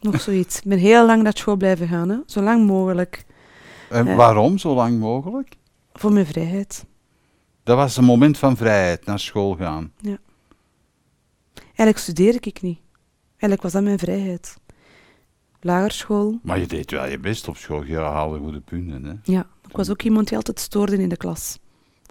[0.00, 0.56] Nog zoiets.
[0.56, 2.16] Ik ben heel lang naar school blijven gaan, hè.
[2.26, 3.24] zo lang mogelijk.
[3.90, 5.56] En eh, waarom zo lang mogelijk?
[5.92, 6.84] Voor mijn vrijheid.
[7.62, 9.92] Dat was een moment van vrijheid, naar school gaan.
[11.54, 12.78] Eigenlijk studeerde ik niet.
[13.30, 14.56] Eigenlijk was dat mijn vrijheid.
[15.60, 16.38] Lagerschool.
[16.42, 17.84] Maar je deed wel je best op school.
[17.84, 19.04] Je haalde goede punten.
[19.04, 19.32] Hè?
[19.32, 21.58] Ja, ik was ook iemand die altijd stoorde in de klas.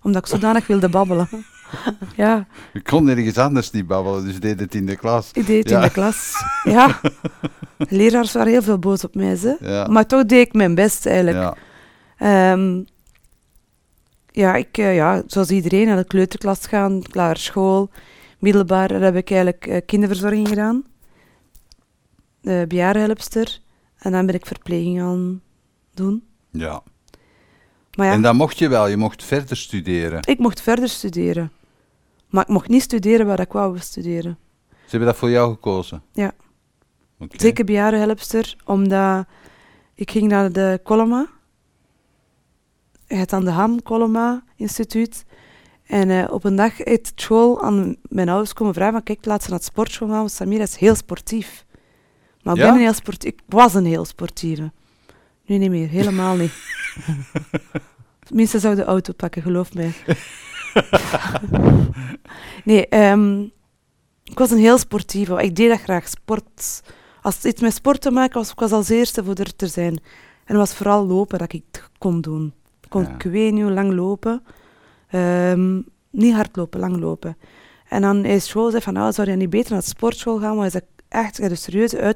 [0.01, 1.27] Omdat ik zodanig wilde babbelen.
[2.15, 5.29] ja, Je kon nergens anders niet babbelen, dus je deed het in de klas.
[5.33, 5.77] ik deed het Ja.
[5.77, 6.33] in de klas.
[6.63, 6.99] Ja.
[7.89, 9.57] Leraars waren heel veel boos op mij, ze.
[9.59, 9.87] Ja.
[9.87, 11.37] Maar toch deed ik mijn best, eigenlijk.
[11.37, 11.55] Ja.
[12.17, 12.83] Ehm,
[14.31, 17.89] ja, ik, eh, ja, zoals iedereen, naar de kleuterklas gaan, klare school,
[18.39, 20.83] middelbaar, heb ik eigenlijk eh, kinderverzorging gedaan.
[22.41, 23.59] De bejaardenhelpster.
[23.97, 25.41] En dan ben ik verpleging gaan
[25.93, 26.23] doen.
[26.51, 26.81] ja.
[27.95, 30.19] Maar ja, En dan mocht je wel, je mocht verder studeren.
[30.23, 31.51] ik mocht verder studeren.
[32.27, 34.37] Maar ik mocht niet studeren waar ik wou studeren.
[34.69, 36.01] Ze hebben dat voor jou gekozen?
[36.11, 36.31] Ja.
[37.19, 37.39] Oké.
[37.39, 39.25] Zeker bejaardenhelpster, omdat
[39.95, 41.27] ik ging naar de Coloma.
[43.07, 45.25] Het aan de Ham Coloma Instituut.
[45.85, 49.43] En eh, op een dag uit school aan mijn ouders komen vragen van kijk, laat
[49.43, 51.65] ze naar het sportschool gaan, want Samira is heel sportief.
[52.41, 52.65] Maar ik Ja?
[52.67, 53.31] ben een heel sportief.
[53.31, 54.71] Ik was een heel sportieve.
[55.45, 56.51] Nu niet meer, helemaal niet.
[58.33, 59.91] Mensen zouden de auto pakken, geloof mij.
[62.63, 63.41] nee, ehm,
[64.23, 65.43] ik was een heel sportieve.
[65.43, 66.81] Ik deed dat graag, sport.
[67.21, 69.67] Als het iets met sport te maken was, ik was als eerste voor er te
[69.67, 69.93] zijn.
[69.93, 72.53] En het was vooral lopen dat ik het kon doen.
[72.81, 73.13] Ik kon Ja.
[73.13, 74.43] ik weet niet hoe lang lopen.
[75.09, 77.37] Ehm, niet hardlopen, lang lopen.
[77.87, 80.55] En dan is school zei van, nou, zou je niet beter naar de sportschool gaan?
[80.55, 82.15] Want je hebt echt je hebt een serieuze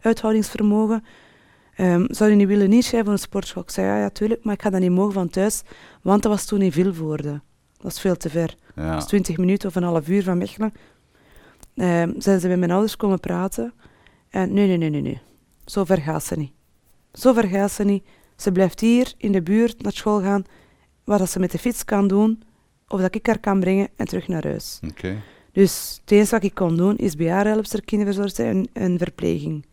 [0.00, 1.04] uithoudingsvermogen.
[1.76, 3.62] Ehm, zou je niet willen inschrijven voor een sportschool?
[3.62, 5.62] Ik zei, ja, ja, tuurlijk, maar ik ga dat niet mogen van thuis,
[6.02, 7.40] want dat was toen in Vilvoorde.
[7.76, 8.56] Dat was veel te ver.
[8.74, 8.94] Dat Ja.
[8.94, 10.72] was 20 minuten of een half uur van Mechelen.
[11.74, 13.72] Ehm zijn ze bij mijn ouders komen praten.
[14.28, 15.20] En nee, nee, nee, nee, nee.
[15.64, 16.52] Zo ver gaat ze niet.
[17.12, 18.04] Zo ver gaat ze niet.
[18.36, 20.44] Ze blijft hier in de buurt naar school gaan,
[21.04, 22.42] waar dat ze met de fiets kan doen,
[22.88, 24.78] of dat ik haar kan brengen en terug naar huis.
[25.52, 29.66] Dus het enige wat ik kon doen is bejaardenhelpster, kinderverzorgster en, en verpleging.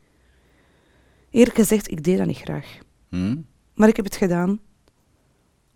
[1.30, 2.78] Eerlijk gezegd, ik deed dat niet graag.
[3.10, 3.36] Hm?
[3.74, 4.60] Maar ik heb het gedaan.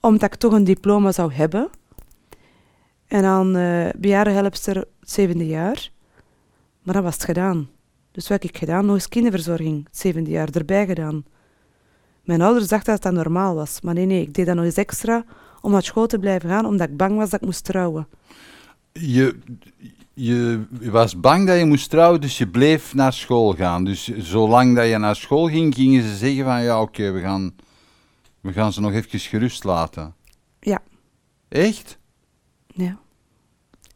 [0.01, 1.69] Omdat ik toch een diploma zou hebben.
[3.07, 5.89] En dan eh bejaardenhelpster het zevende jaar.
[6.81, 7.69] Maar dat was het gedaan.
[8.11, 8.85] Dus wat heb ik gedaan?
[8.85, 11.25] Nog eens kinderverzorging, het zevende jaar, erbij gedaan.
[12.23, 13.81] Mijn ouders dachten dat dat normaal was.
[13.81, 15.25] Maar nee, nee, ik deed dat nog eens extra
[15.61, 18.07] om naar school te blijven gaan, omdat ik bang was dat ik moest trouwen.
[18.91, 19.35] Je,
[20.13, 23.83] je was bang dat je moest trouwen, dus je bleef naar school gaan.
[23.83, 27.55] Dus zolang dat je naar school ging, gingen ze zeggen van ja, oké, we, gaan,
[28.41, 30.15] we gaan ze nog even gerust laten.
[30.59, 30.81] Ja.
[31.47, 31.97] Echt?
[32.77, 32.97] Ja.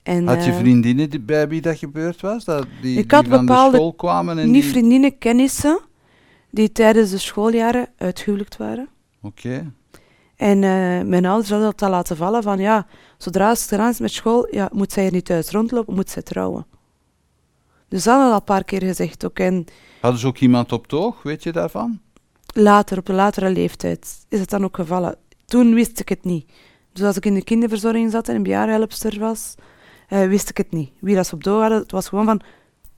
[0.03, 2.43] En, Had je eh, vriendinnen die, bij wie dat gebeurd was?
[2.45, 4.71] Dat die, Ik had van bepaalde- de school kwamen en Niet die...
[4.71, 5.79] vriendinnen, kennissen,
[6.51, 8.87] die tijdens de schooljaren uitgehuwelijkd waren.
[9.21, 9.73] Oké.
[10.35, 13.99] En eh, mijn ouders hadden dat al laten vallen van ja, zodra het gedaan is
[13.99, 16.65] met school, ja, moet zij er niet thuis rondlopen, moet zij trouwen.
[17.87, 19.39] Dus dat hadden al een paar keer gezegd ook.
[19.39, 19.65] En
[20.01, 21.99] Hadden ze ook iemand op toog, weet je daarvan?
[22.53, 25.15] later, op een latere leeftijd, is het dan ook gevallen.
[25.45, 26.51] Toen wist ik het niet.
[26.93, 29.55] Dus als ik in de kinderverzorging zat en een bejaardenhelpster was,
[30.07, 30.91] eh, wist ik het niet.
[30.99, 32.41] Wie dat ze op dood hadden, het was gewoon van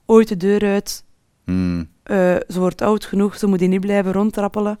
[0.06, 1.04] ooit de deur uit,
[1.44, 1.84] Hm.
[2.02, 2.16] eh,
[2.48, 4.78] ze wordt oud genoeg, ze moet hier niet blijven rondtrappelen,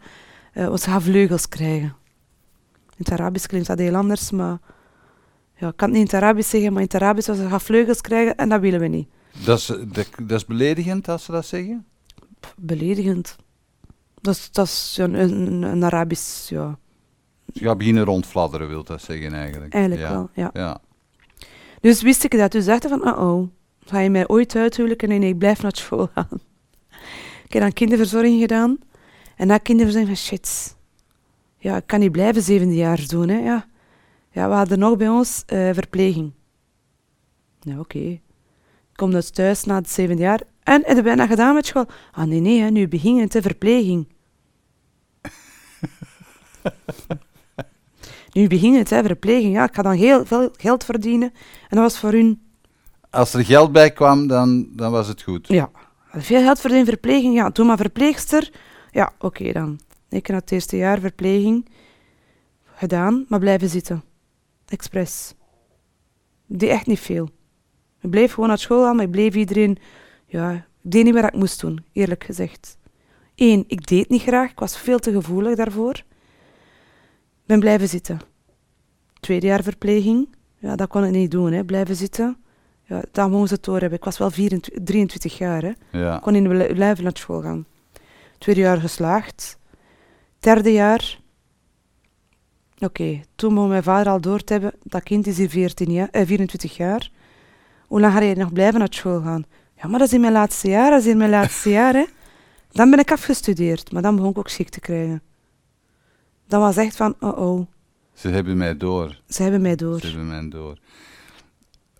[0.52, 1.94] eh, want ze gaat vleugels krijgen.
[2.96, 4.58] In het Arabisch klinkt dat heel anders, maar
[5.56, 7.48] ja, ik kan het niet in het Arabisch zeggen, maar in het Arabisch was ze
[7.48, 9.08] gaat vleugels krijgen en dat willen we niet.
[9.44, 11.86] Dat, is, dat, dat is beledigend als ze dat zeggen?
[12.40, 13.36] Pff, Beledigend.
[14.20, 16.78] Dat is, dat is een, een, een Arabisch, ja,
[17.54, 19.72] Gaat beginnen rondfladderen, wil dat zeggen eigenlijk.
[19.72, 20.12] eigenlijk ja.
[20.12, 20.30] wel.
[20.32, 20.50] Ja.
[20.52, 20.80] Ja.
[21.80, 22.52] Dus wist ik dat.
[22.52, 23.48] Dus dacht ik van, oh oh,
[23.84, 25.08] ga je mij ooit uithuwelijken?
[25.08, 26.40] Nee, nee, ik blijf naar school gaan.
[27.44, 28.78] ik heb dan kinderverzorging gedaan.
[29.36, 30.76] En na kinderverzorging van, shit.
[31.58, 33.38] Ja, ik kan niet blijven zevende jaar doen, hè.
[33.38, 33.66] Ja,
[34.30, 36.32] ja we hadden nog bij ons eh, verpleging.
[37.60, 37.98] Ja, oké.
[37.98, 38.20] Ik
[38.94, 40.40] kom dus thuis na het zevende jaar.
[40.62, 41.86] En heb je bijna gedaan met school?
[42.12, 44.08] Ah, nee, nee, hè, nu begin het, verpleging.
[48.34, 49.54] nu begin het, hè, verpleging.
[49.54, 51.32] Ja, ik ga dan heel veel geld verdienen.
[51.68, 52.42] En dat was voor hun
[53.10, 55.48] Als er geld bij kwam, dan, dan was het goed.
[55.48, 55.70] ja,
[56.12, 57.34] veel geld verdienen verpleging.
[57.34, 58.52] Ja, doe maar verpleegster.
[58.90, 59.80] Ja, oké dan.
[60.08, 61.68] Ik heb het eerste jaar verpleging
[62.74, 64.02] gedaan, maar blijven zitten.
[64.66, 65.34] Expres.
[66.48, 67.28] Ik deed echt niet veel.
[68.00, 69.78] Ik bleef gewoon naar school gaan, maar ik bleef iedereen...
[70.26, 72.76] Ja, ik deed niet wat ik moest doen, eerlijk gezegd.
[73.34, 74.50] Eén, ik deed niet graag.
[74.50, 76.02] Ik was veel te gevoelig daarvoor.
[77.44, 78.20] Ik ben blijven zitten.
[79.20, 80.28] Tweede jaar verpleging.
[80.58, 81.64] Ja, dat kon ik niet doen, hè.
[81.64, 82.36] Blijven zitten.
[82.82, 83.98] Ja, dat mogen ze het door hebben.
[83.98, 85.72] Ik was wel 24, 23 jaar, hè.
[85.98, 86.16] Ja.
[86.16, 87.66] Ik kon in de blijven naar school gaan.
[88.38, 89.58] Tweede jaar geslaagd.
[90.38, 91.20] Derde jaar.
[92.78, 94.72] Oké, toen mocht mijn vader al door te hebben.
[94.82, 97.10] Dat kind is hier 14 jaar, eh, 24 jaar.
[97.86, 99.44] Hoe lang ga je nog blijven naar school gaan?
[99.76, 102.04] Ja, maar dat is in mijn laatste jaar, dat is in mijn laatste jaar, hè.
[102.70, 105.22] Dan ben ik afgestudeerd, maar dan begon ik ook ziek te krijgen.
[106.46, 107.66] Dat was echt van, oh oh,
[108.12, 109.20] Ze hebben mij door.
[109.28, 110.00] ze hebben mij door.
[110.00, 110.78] Ze hebben mij door.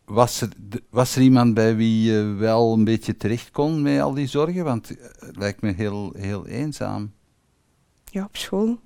[0.05, 0.49] Was er,
[0.91, 4.65] was er iemand bij wie je wel een beetje terecht kon met al die zorgen?
[4.65, 7.13] Want eh, het lijkt me heel, heel eenzaam.
[8.05, 8.79] Ja, op school.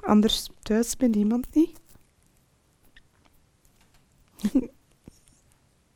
[0.00, 1.80] Anders thuis bij niemand niet.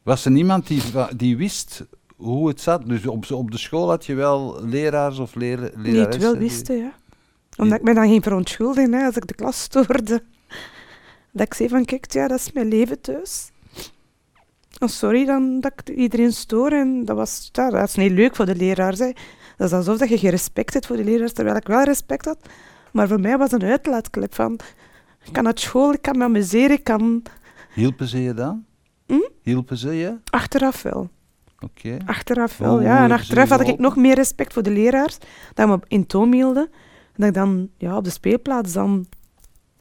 [0.03, 0.83] Was er niemand die,
[1.16, 1.85] die wist
[2.16, 2.87] hoe het zat?
[2.88, 6.40] Dus op, op de school had je wel leraars of leer, Die het wel die-
[6.40, 6.98] wisten, ja.
[7.60, 10.22] Omdat ik me dan geen verontschuldiging hè, als ik de klas stoorde.
[11.32, 13.50] Dat ik zei van, kijk, ja, dat is mijn leven thuis.
[14.78, 16.70] Oh, sorry dan dat ik iedereen stoor.
[16.70, 18.98] En dat, was, ja, dat is niet leuk voor de leraars.
[18.98, 19.12] Hè.
[19.56, 22.24] Dat is alsof dat je geen respect hebt voor de leraars, terwijl ik wel respect
[22.24, 22.38] had.
[22.92, 24.58] Maar voor mij was het een uitlaatklep van...
[25.24, 27.22] Ik kan naar school, ik kan me amuseren, ik kan...
[27.74, 28.64] Hielpen ze je dan?
[29.06, 29.28] Hm?
[29.42, 30.16] Hielpen ze je?
[30.30, 31.10] Achteraf wel.
[31.58, 31.96] Oké.
[32.06, 33.04] Achteraf wel, ja.
[33.04, 35.18] En achteraf had ik nog meer respect voor de leraars.
[35.54, 36.70] Dat me in toom hielden.
[37.20, 39.06] Dat ik dan ja, op de speelplaats dan...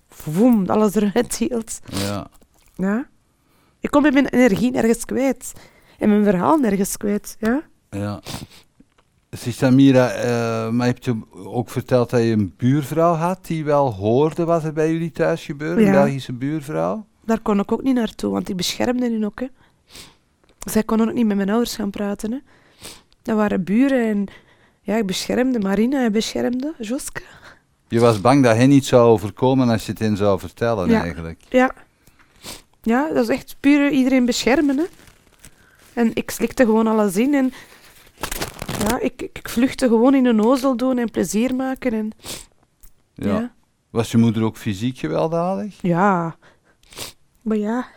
[0.10, 1.80] Voem, alles eruit hield.
[1.86, 2.28] Ja.
[2.76, 3.08] Ja.
[3.80, 5.54] Ik kom met mijn energie nergens kwijt.
[5.98, 7.62] En mijn verhaal nergens kwijt, ja.
[7.90, 8.22] ja.
[9.32, 14.46] Samira, eh, maar heb je ook verteld dat je een buurvrouw had die wel hoorde
[14.46, 15.82] wat er bij jullie thuis gebeurde?
[15.82, 16.04] Een Ja.
[16.04, 17.06] Belgische buurvrouw?
[17.26, 19.48] Daar kon ik ook niet naartoe, want die beschermde hen ook, hè.
[20.60, 22.40] Zij konden ook niet met mijn ouders gaan praten, hè.
[23.22, 24.28] Dat waren buren en...
[24.90, 27.22] Ja, ik beschermde Marina, hij beschermde Joske.
[27.88, 31.02] Je was bang dat hen niet zou overkomen als je het hen zou vertellen, Ja.
[31.02, 31.42] eigenlijk.
[31.50, 31.74] Ja.
[32.82, 34.84] Ja, dat is echt puur iedereen beschermen, hè.
[35.94, 37.54] En ik slikte gewoon alles in en...
[38.88, 42.12] Ja, ik, ik, vluchtte gewoon in een ozel doen en plezier maken en...
[43.14, 43.40] Ja.
[43.40, 43.54] Ja.
[43.90, 45.82] Was je moeder ook fysiek gewelddadig?
[45.82, 46.36] Ja.
[47.42, 47.88] Maar ja,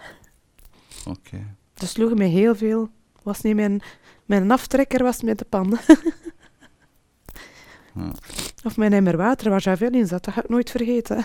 [1.09, 1.57] Oké.
[1.75, 2.89] ze sloegen mij heel veel.
[3.23, 3.83] Was niet mijn...
[4.25, 5.79] Mijn aftrekker was met de pan.
[7.95, 8.13] Ja.
[8.65, 11.25] Of mijn emmer water waar Javel in zat, dat ga ik nooit vergeten.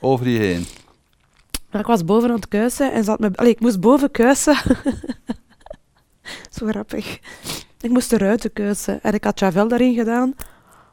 [0.00, 0.66] Over je heen.
[1.72, 3.30] Ik was boven aan het kuisen en zat me...
[3.34, 4.56] Allee, ik moest boven kuisen.
[6.56, 7.18] Zo grappig.
[7.80, 10.34] Ik moest de ruiten kuisen en ik had Javel daarin gedaan,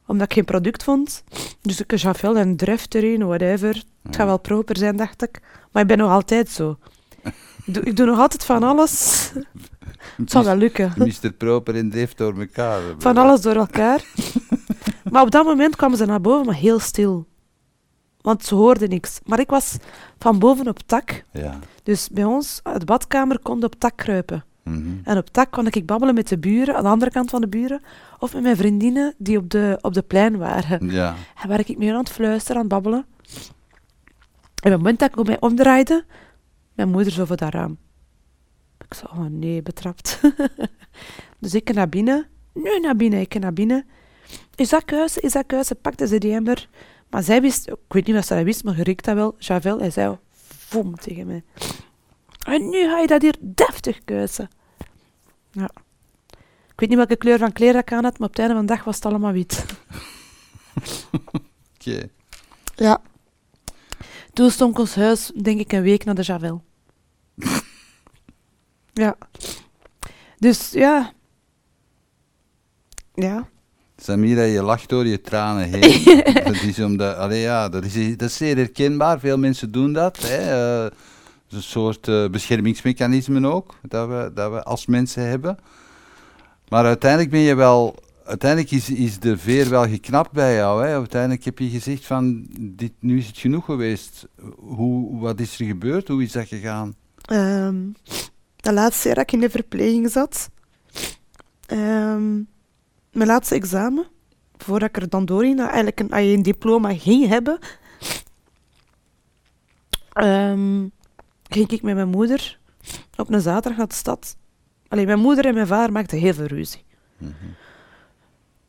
[0.07, 1.23] omdat ik geen product vond.
[1.61, 3.83] Dus ik Javel en Dreft erin, whatever.
[4.03, 5.39] Het gaat wel proper zijn, dacht ik.
[5.71, 6.77] Maar ik ben nog altijd zo.
[7.65, 9.31] Ik doe, ik doe nog altijd van alles.
[10.17, 10.93] Het zal wel lukken.
[10.97, 11.31] Mr.
[11.37, 12.81] Proper en Dave door elkaar.
[12.97, 14.03] Van alles door elkaar.
[15.11, 17.27] Maar op dat moment kwamen ze naar boven, maar heel stil.
[18.21, 19.19] Want ze hoorden niks.
[19.25, 19.77] Maar ik was
[20.17, 21.23] van boven op tak.
[21.31, 21.59] Ja.
[21.83, 24.45] Dus bij ons, uit de badkamer, kon op tak kruipen.
[24.63, 24.89] Mhm.
[25.03, 27.47] En op tak kon ik babbelen met de buren, aan de andere kant van de
[27.47, 27.81] buren.
[28.19, 30.89] Of met mijn vriendinnen die op de, op de plein waren.
[30.89, 31.15] Ja.
[31.41, 33.05] En waar ik mee aan het fluisteren, aan het babbelen.
[34.61, 36.05] En op het moment dat ik mij omdraaide,
[36.73, 37.77] mijn moeder zo voor dat raam.
[38.77, 40.21] Ik zo, oh nee, betrapt.
[41.39, 42.27] dus ik naar binnen.
[42.53, 43.85] Nu naar binnen, ik naar binnen.
[44.61, 45.81] Is dat kuisen, is dat kuisen?
[45.81, 46.69] Pakte ze die emmer.
[47.09, 49.35] Maar zij wist, ik weet niet of ze dat wist, maar gerikt dat wel.
[49.37, 51.43] Javel, hij zei, voem tegen mij.
[52.45, 54.49] En nu ga je dat hier deftig kuisen.
[55.51, 55.69] Ja.
[56.71, 58.65] Ik weet niet welke kleur van kleren ik aan had, maar op het einde van
[58.65, 59.65] de dag was het allemaal wit.
[61.75, 62.09] Oké.
[62.75, 63.01] Ja.
[64.33, 66.63] Toen stond ons huis, denk ik, een week naar de Javel.
[69.03, 69.17] ja.
[70.37, 71.13] Dus ja.
[73.13, 73.50] Ja.
[74.03, 76.23] Samira, je lacht door je tranen heen.
[76.45, 79.19] dat is omdat, allee, ja, dat is, dat is zeer herkenbaar.
[79.19, 80.17] Veel mensen doen dat.
[80.21, 80.37] Hè.
[80.85, 80.91] eh,
[81.49, 85.57] is een soort eh, beschermingsmechanisme ook, dat we, dat we als mensen hebben.
[86.69, 90.85] Maar uiteindelijk ben je wel, uiteindelijk is, is de veer wel geknapt bij jou.
[90.85, 90.93] Hè.
[90.93, 94.27] Uiteindelijk heb je gezegd van, dit, nu is het genoeg geweest.
[94.55, 96.07] Hoe, wat is er gebeurd?
[96.07, 96.95] Hoe is dat gegaan?
[97.21, 97.75] Ehm,
[98.55, 100.49] de laatste jaar dat ik in de verpleging zat.
[101.65, 102.39] ehm,
[103.11, 104.07] mijn laatste examen.
[104.57, 107.59] Voordat ik er dan doorheen, eigenlijk een, een diploma ging hebben.
[110.13, 110.87] ehm,
[111.49, 112.59] ging ik met mijn moeder
[113.15, 114.35] op een zaterdag naar de stad.
[114.87, 116.83] Alleen mijn moeder en mijn vader maakten heel veel ruzie.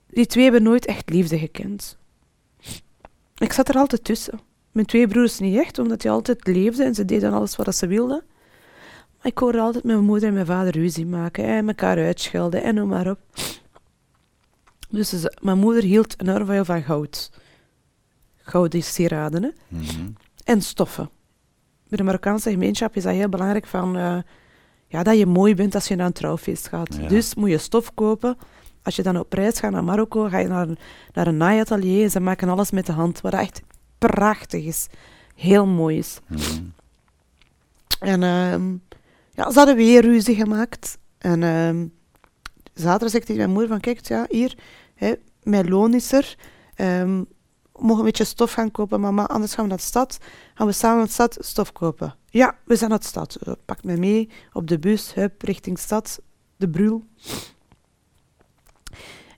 [0.07, 1.99] Die twee hebben nooit echt liefde gekend.
[3.37, 4.41] Ik zat er altijd tussen.
[4.73, 7.87] Mijn twee broers niet echt, omdat die altijd leefden en ze deden alles wat ze
[7.87, 8.23] wilden.
[9.17, 12.75] Maar ik hoorde altijd mijn moeder en mijn vader ruzie maken en elkaar uitschelden en
[12.75, 13.19] noem maar op.
[14.93, 17.31] Dus ze- mijn moeder hield enorm veel van goud.
[18.37, 19.51] Gouden sieraden hè?
[19.69, 20.09] Mhm.
[20.45, 21.11] en stoffen.
[21.89, 24.19] Bij de Marokkaanse gemeenschap is dat heel belangrijk van, eh,
[24.87, 26.97] ja, dat je mooi bent als je naar een trouwfeest gaat.
[27.01, 27.09] Ja.
[27.09, 28.37] Dus moet je stof kopen.
[28.83, 30.79] Als je dan op reis gaat naar Marokko, ga je naar, een-
[31.13, 32.09] naar een naaiatelier.
[32.09, 33.63] Ze maken alles met de hand, wat echt
[33.99, 34.87] prachtig is.
[35.35, 36.19] Heel mooi is.
[36.29, 36.63] Mhm.
[38.01, 38.71] En ehm,
[39.31, 40.99] ja, ze hadden weer ruzie gemaakt.
[41.19, 41.87] En ehm,
[42.83, 44.59] zaterdag zegt hij mijn moeder van, kijk, ja, hier,
[44.95, 46.37] hè, mijn loon is er.
[46.75, 47.27] We
[47.79, 50.19] mogen een beetje stof gaan kopen, mama, anders gaan we naar de stad.
[50.55, 52.15] Gaan we samen naar de stad stof kopen.
[52.31, 53.39] Ja, we zijn naar de stad.
[53.47, 56.21] Uh, pak me mee op de bus, hup, richting stad,
[56.57, 57.05] de Brul.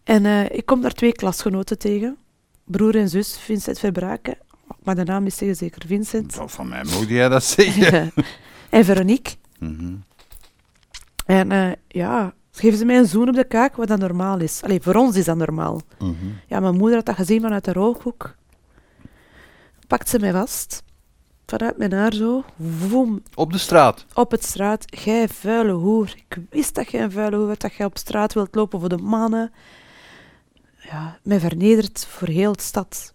[0.05, 2.17] En eh, ik kom daar twee klasgenoten tegen.
[2.65, 4.39] Broer en zus, Vincent Verbraken.
[4.83, 6.35] Maar de naam is zeker zeker Vincent.
[6.35, 8.13] Van, van mij moet jij dat zeggen.
[8.71, 9.35] en Veronique.
[9.59, 9.95] Mhm.
[11.27, 14.63] En eh, ja, geven ze mij een zoen op de kaak, wat dat normaal is.
[14.63, 15.81] Allee, voor ons is dat normaal.
[15.99, 16.15] Mhm.
[16.47, 18.35] Ja, mijn moeder had dat gezien vanuit de rookhoek.
[19.87, 20.83] Pakt ze mij vast.
[21.47, 22.45] Vanuit mijn haar zo.
[22.89, 24.07] Woem, Op de straat.
[24.15, 24.85] op het straat.
[24.87, 26.15] Gij vuile hoer.
[26.29, 28.89] Ik wist dat jij een vuile hoer werd, dat jij op straat wilt lopen voor
[28.89, 29.53] de mannen.
[30.79, 33.15] Ja, mij vernederd voor heel de stad.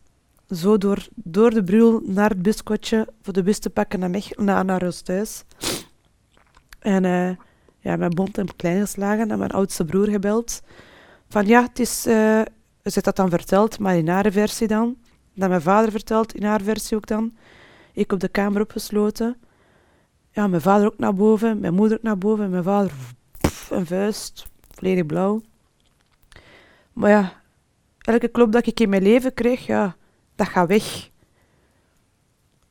[0.50, 4.36] Zo door, door de brul naar het buskotje, voor de bus te pakken naar, Mech,
[4.36, 5.44] naar, naar ons thuis.
[6.80, 7.30] En eh,
[7.80, 10.62] ja, mijn bond en klein geslagen, naar mijn oudste broer gebeld.
[11.30, 12.06] Van ja, het is...
[12.06, 12.42] eh
[12.84, 14.98] ze heeft dat dan verteld, maar in haar versie dan.
[15.34, 17.36] Dat mijn vader vertelt, in haar versie ook dan.
[17.94, 19.38] Ik op de kamer opgesloten.
[20.32, 22.44] Ja, mijn vader ook naar boven, mijn moeder ook naar boven.
[22.44, 22.92] En mijn vader,
[23.42, 25.42] pff, een vuist, volledig blauw.
[26.94, 27.42] Maar ja,
[27.98, 29.96] elke klop dat ik in mijn leven kreeg, ja,
[30.36, 31.10] dat gaat weg.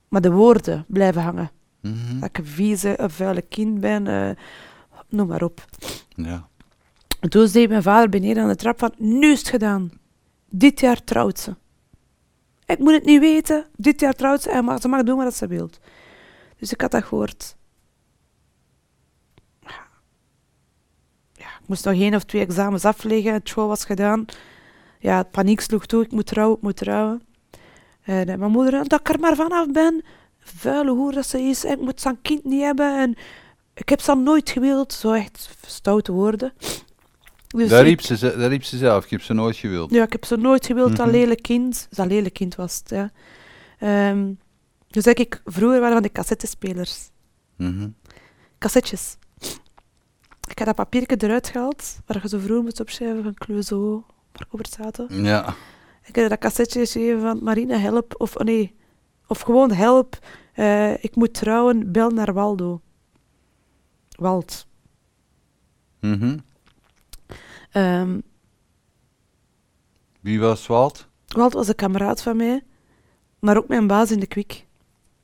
[0.08, 1.50] Maar de woorden blijven hangen.
[1.80, 2.20] Mhm.
[2.20, 4.30] Dat ik een vieze, een vuile kind ben, eh,
[5.08, 5.64] noem maar op.
[6.08, 6.48] Ja.
[7.20, 9.90] En toen zei mijn vader beneden aan de trap van, nu is het gedaan.
[10.50, 11.54] Dit jaar trouwt ze.
[12.66, 13.66] Ik moet het niet weten.
[13.76, 15.70] Dit jaar trouwt ze en mag, ze mag doen wat ze wil.
[16.58, 17.56] Dus ik had dat gehoord.
[21.32, 23.32] Ja, ik moest nog één of twee examens afleggen.
[23.32, 24.24] Het school was gedaan.
[24.98, 26.02] Ja, het paniek sloeg toe.
[26.02, 27.22] Ik moet trouwen, ik moet trouwen.
[28.02, 30.04] En eh, mijn moeder, dat ik er maar vanaf ben.
[30.38, 31.64] Vuile hoer dat ze is.
[31.64, 32.98] Ik moet zo'n kind niet hebben.
[32.98, 33.14] En
[33.78, 34.92] ik heb ze nooit gewild.
[34.92, 36.52] Zo echt stoute woorden.
[37.48, 39.04] Dus Daar riep, ze, daar riep ze zelf.
[39.04, 39.90] Ik heb ze nooit gewild.
[39.90, 41.14] ja, ik heb ze nooit gewild, dat Mhm.
[41.16, 41.86] lelijk kind.
[41.90, 43.10] Dat lelijk kind was het, ja.
[43.78, 44.32] Ehm,
[44.90, 47.10] dus zeg ik, vroeger waren van de cassettespelers.
[47.56, 47.88] Mhm.
[48.58, 49.16] Cassettes.
[50.50, 54.56] Ik had dat papiertje eruit gehaald, waar je zo vroeger moest opschrijven van Clouseau, Marco
[54.56, 55.06] Borsato.
[55.08, 55.54] Ja.
[56.04, 58.14] Ik heb dat cassetje geschreven van Marine, help.
[58.18, 58.74] Of oh nee,
[59.26, 60.18] of gewoon help.
[60.54, 62.80] eh, ik moet trouwen, bel naar Waldo.
[64.18, 64.66] Wald.
[66.00, 66.38] Mhm.
[67.70, 68.18] Ehm,
[70.20, 71.08] Wie was Walt?
[71.26, 72.62] Wald was een kameraad van mij,
[73.38, 74.66] maar ook mijn baas in de kwik.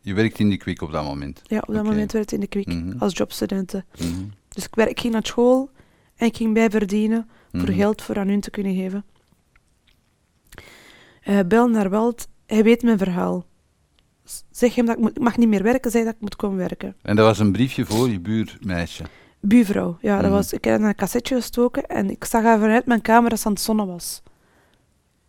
[0.00, 1.40] Je werkte in die kwik op dat moment.
[1.44, 2.98] Ja, op dat moment werd ik in de kwik, Mhm.
[2.98, 3.84] als jobstudenten.
[3.98, 4.24] Mhm.
[4.48, 5.70] Dus ik, werk, ik ging naar school
[6.16, 9.04] en ik ging bij verdienen voor geld voor aan hun te kunnen geven.
[11.22, 13.46] Eh, bel naar Wald, hij weet mijn verhaal.
[14.50, 16.56] Zeg hem dat ik, moet, ik mag niet meer werken, zeg dat ik moet komen
[16.58, 16.96] werken.
[17.02, 19.04] En dat was een briefje voor je buurmeisje.
[19.40, 20.32] Buurvrouw, ja, dat Mhm.
[20.32, 23.60] was, ik heb een cassetje gestoken en ik zag haar vanuit mijn kamer aan het
[23.60, 24.22] zonnen was.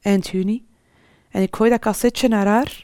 [0.01, 0.65] Eind juni.
[1.29, 2.83] En ik gooi dat cassetje naar haar,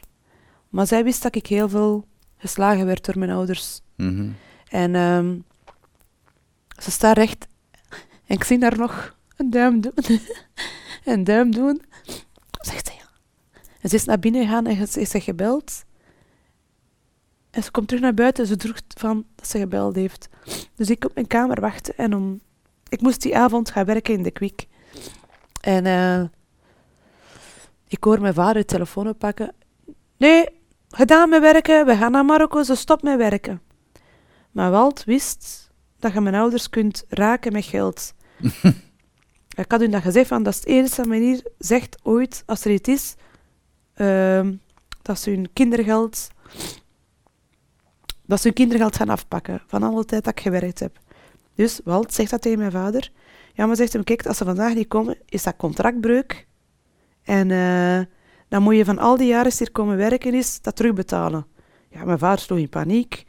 [0.68, 3.80] maar zij wist dat ik heel veel geslagen werd door mijn ouders.
[3.96, 4.28] Mhm.
[4.68, 5.36] En ehm,
[6.82, 7.46] ze staat recht.
[8.26, 9.92] En ik zie haar nog een duim doen.
[11.04, 11.82] een duim doen.
[12.60, 13.08] Zegt ze ja.
[13.80, 15.84] En ze is naar binnen gegaan en ze is gebeld.
[17.52, 20.28] En ze komt terug naar buiten en ze droeg van dat ze gebeld heeft.
[20.74, 22.40] Dus ik op mijn kamer wachten en om...
[22.88, 24.66] Ik moest die avond gaan werken in de kwik.
[25.60, 26.22] En eh,
[27.88, 29.54] ik hoor mijn vader de telefoon oppakken.
[30.16, 30.48] Nee,
[30.88, 33.62] gedaan met werken, we gaan naar Marokko, ze stopt met werken.
[34.50, 38.14] Maar Walt wist dat je mijn ouders kunt raken met geld.
[39.62, 42.72] ik had hun dat gezegd, van, dat is de enige manier, zegt ooit, als er
[42.72, 43.14] iets is,
[43.94, 44.54] ehm,
[45.02, 46.28] dat ze hun kindergeld,
[48.32, 50.98] dat ze hun kindergeld gaan afpakken, van alle tijd dat ik gewerkt heb.
[51.54, 53.10] Dus Walt zegt dat tegen mijn vader.
[53.52, 56.46] Ja, maar zegt hem, kijk, als ze vandaag niet komen, is dat contractbreuk.
[57.22, 58.00] En eh,
[58.48, 61.46] dan moet je van al die jaren je hier komen werken is, dat terugbetalen.
[61.88, 63.24] Ja, mijn vader sloeg in paniek.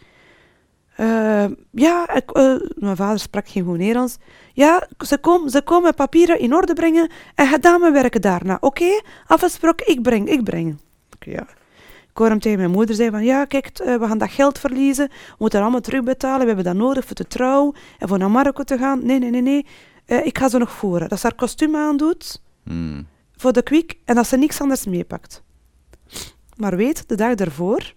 [0.95, 4.17] Eh, ja, eh, mijn vader sprak geen goed Nederlands.
[4.53, 8.57] Ja, ze, kom, ze komen papieren in orde brengen en gedaan met werken daarna.
[8.59, 10.77] Oké, afgesproken, ik breng, ik breng.
[11.15, 11.47] Oké, ja.
[12.13, 15.07] Hem tegen mijn moeder zeggen van, ja, kijk, eh, we gaan dat geld verliezen.
[15.07, 16.39] We moeten dat allemaal terugbetalen.
[16.39, 19.05] We hebben dat nodig voor de trouw en voor naar Marokko te gaan.
[19.05, 19.65] Nee, nee, nee, nee.
[20.05, 21.09] Eh, ik ga ze nog voeren.
[21.09, 23.03] Dat ze haar kostuum aandoet Mhm.
[23.35, 25.43] voor de kwik en dat ze niks anders meepakt.
[26.55, 27.93] Maar weet, de dag daarvoor,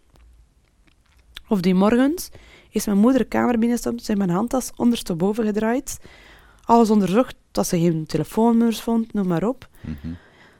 [1.49, 2.29] of die morgens,
[2.71, 5.99] is mijn moeder de kamer binnenstapt, ze heeft mijn handtas ondersteboven gedraaid,
[6.65, 9.69] alles onderzocht, dat ze geen telefoonnummers vond, noem maar op.
[9.81, 10.15] Mhm.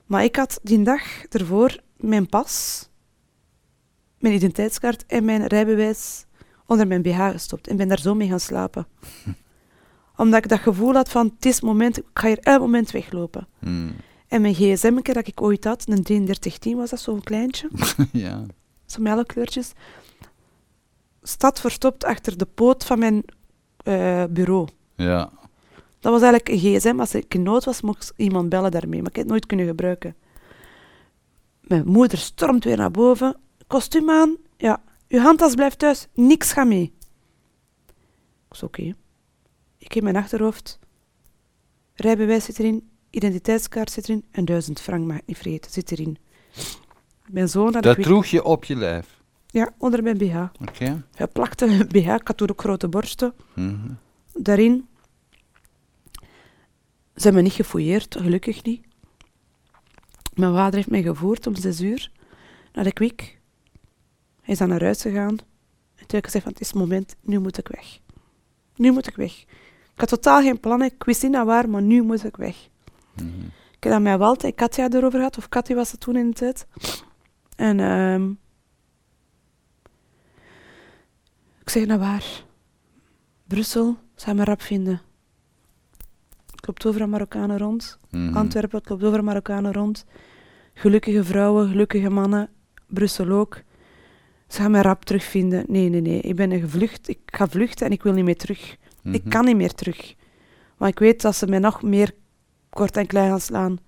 [0.07, 2.89] Maar ik had die dag ervoor mijn pas,
[4.27, 6.25] mijn identiteitskaart en mijn rijbewijs
[6.67, 8.87] onder mijn BH gestopt en ben daar zo mee gaan slapen.
[10.17, 12.91] Omdat ik dat gevoel had van, het is het moment, ik ga hier elk moment
[12.91, 13.47] weglopen.
[13.59, 13.93] Mm.
[14.29, 17.69] En mijn gsm dat ik ooit had, een 3310 was dat, zo'n kleintje,
[18.13, 18.43] ja.
[18.87, 19.73] zo melkkleurtjes,
[21.23, 23.25] staat verstopt achter de poot van mijn
[23.77, 24.69] eh, bureau.
[24.95, 25.31] Ja.
[26.01, 27.01] Dat was eigenlijk een gsm.
[27.01, 29.01] Als ik in nood was, mocht iemand bellen daarmee.
[29.01, 30.15] Maar ik heb het nooit kunnen gebruiken.
[31.61, 33.37] Mijn moeder stormt weer naar boven.
[33.67, 34.37] Kostuum aan.
[34.57, 36.07] Ja, uw handtas blijft thuis.
[36.15, 36.93] Niks gaat mee.
[38.49, 38.97] Ik zei, oké.
[39.79, 40.79] Ik heb mijn achterhoofd.
[41.95, 42.89] Rijbewijs zit erin.
[43.11, 44.25] Identiteitskaart zit erin.
[44.31, 46.19] En duizend frank, mag ik niet vergeten, zit erin.
[47.27, 49.23] Mijn zoon had Dat droeg je op je lijf.
[49.47, 50.37] Ja, onder mijn BH.
[50.69, 51.05] Oké.
[51.15, 52.09] Hij plakte een BH.
[52.15, 53.35] Ik had toen ook grote borsten.
[53.55, 53.91] Mhm.
[54.35, 54.89] daarin.
[57.15, 58.87] Ze hebben me niet gefouilleerd, gelukkig niet.
[60.35, 62.11] Mijn vader heeft mij gevoerd om zes uur
[62.73, 63.41] naar de kwik.
[64.47, 65.29] Hij is dan naar huis gegaan.
[65.29, 67.99] En toen heb ik gezegd van, het is het moment, nu moet ik weg.
[68.77, 69.33] Nu moet ik weg.
[69.93, 72.69] Ik had totaal geen plannen, ik wist niet naar waar, maar nu moet ik weg.
[73.15, 73.45] Mhm.
[73.71, 76.31] Ik heb dat met Walt en Katja erover gehad, of Katja was het toen in
[76.31, 76.67] de tijd.
[77.57, 78.31] En ehm
[81.61, 82.45] ik zeg naar waar?
[83.47, 85.01] Brussel, zou me rap vinden.
[86.51, 87.99] Het loopt overal Marokkanen rond.
[88.11, 88.37] Mhm.
[88.37, 90.05] Antwerpen, het loopt overal Marokkanen rond.
[90.75, 92.49] Gelukkige vrouwen, gelukkige mannen.
[92.87, 93.65] Brussel ook.
[94.49, 95.65] Ze gaan mij rap terugvinden.
[95.69, 96.21] Nee, nee, nee.
[96.21, 97.09] Ik ben een gevlucht.
[97.09, 98.77] Ik ga vluchten en ik wil niet meer terug.
[99.03, 99.29] Ik Mhm.
[99.29, 100.15] kan niet meer terug.
[100.77, 102.15] Want ik weet dat ze mij nog meer
[102.71, 103.79] kort en klein gaan slaan.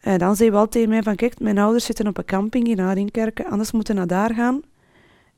[0.00, 2.80] En dan zei Walt tegen mij van, kijk, mijn ouders zitten op een camping in
[2.80, 4.60] Arinkerken, anders moeten we naar daar gaan.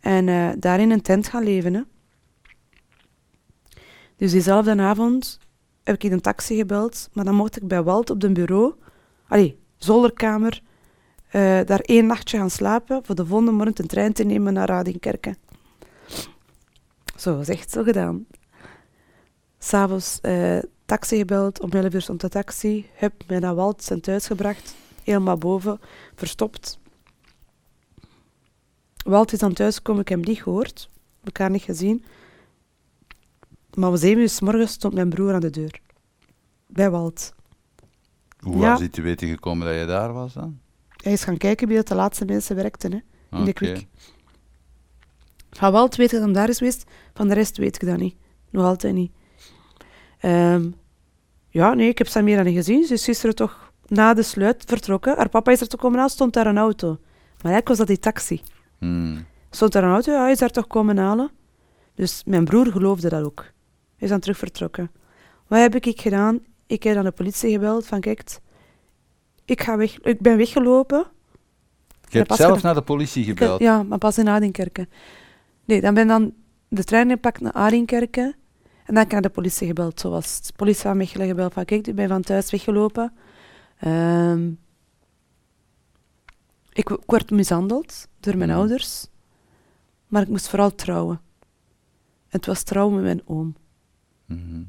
[0.00, 1.74] En eh, daar in een tent gaan leven.
[1.74, 1.80] Hè.
[4.16, 5.38] Dus diezelfde avond
[5.82, 8.74] heb ik in een taxi gebeld, maar dan mocht ik bij Walt op de bureau,
[9.28, 10.62] allee, zolderkamer,
[11.34, 14.68] eh, daar één nachtje gaan slapen, voor de volgende morgen een trein te nemen naar
[14.68, 15.36] Radinkerken.
[17.16, 18.26] Zo gezegd, zo gedaan.
[19.58, 22.86] S'avonds eh taxi gebeld, om 11 uur stond de taxi.
[22.94, 25.80] Heb mij naar Walt zijn thuis gebracht, helemaal boven,
[26.14, 26.78] verstopt.
[29.04, 30.90] Walt is dan thuis gekomen, ik heb hem niet gehoord,
[31.24, 32.04] elkaar niet gezien.
[33.74, 35.80] Maar om 7 uur s morgens stond mijn broer aan de deur.
[36.66, 37.32] Bij Walt.
[38.40, 38.70] Hoe Ja.
[38.70, 40.58] was hij te weten gekomen dat je daar was dan?
[41.04, 42.98] Hij is gaan kijken wie dat de laatste mensen werkten, hè,
[43.38, 43.52] in de Oké.
[43.52, 43.86] kwik.
[45.50, 46.84] Van Walt weet ik dat hij daar is geweest,
[47.14, 48.16] van de rest weet ik dat niet.
[48.50, 49.12] Nog altijd niet.
[50.18, 50.70] Ehm,
[51.48, 52.84] ja, nee, ik heb Samira niet gezien.
[52.84, 55.16] Ze is gisteren toch na de sluit vertrokken.
[55.16, 56.88] Haar papa is er toch komen halen, stond daar een auto.
[56.88, 58.42] Maar eigenlijk was dat die taxi.
[58.78, 59.26] Hmm.
[59.50, 61.30] Stond daar een auto, ja, hij is daar toch komen halen.
[61.94, 63.40] Dus mijn broer geloofde dat ook.
[63.40, 63.52] Hij
[63.96, 64.90] is dan terug vertrokken.
[65.46, 66.40] Wat heb ik gedaan?
[66.66, 68.38] Ik heb aan de politie gebeld van, kijk,
[69.44, 71.06] ik, ga weg, ik ben weggelopen.
[72.08, 73.60] Je hebt zelf naar de politie gebeld.
[73.60, 74.88] ja, maar pas in Arinkerken.
[75.64, 76.34] Nee, dan ben dan
[76.68, 78.24] de trein gepakt naar Arinkerken.
[78.64, 80.00] En dan heb ik naar de politie gebeld.
[80.00, 80.46] Zo was het.
[80.46, 83.12] De politie van Mechelen gebeld van, kijk, ik ben van thuis weggelopen.
[83.78, 84.48] Ehm,
[86.72, 88.58] ik, w- ik werd mishandeld door mijn Mhm.
[88.58, 89.06] ouders.
[90.06, 91.20] Maar ik moest vooral trouwen.
[92.28, 93.54] Het was trouwen met mijn oom.
[94.26, 94.62] Mhm.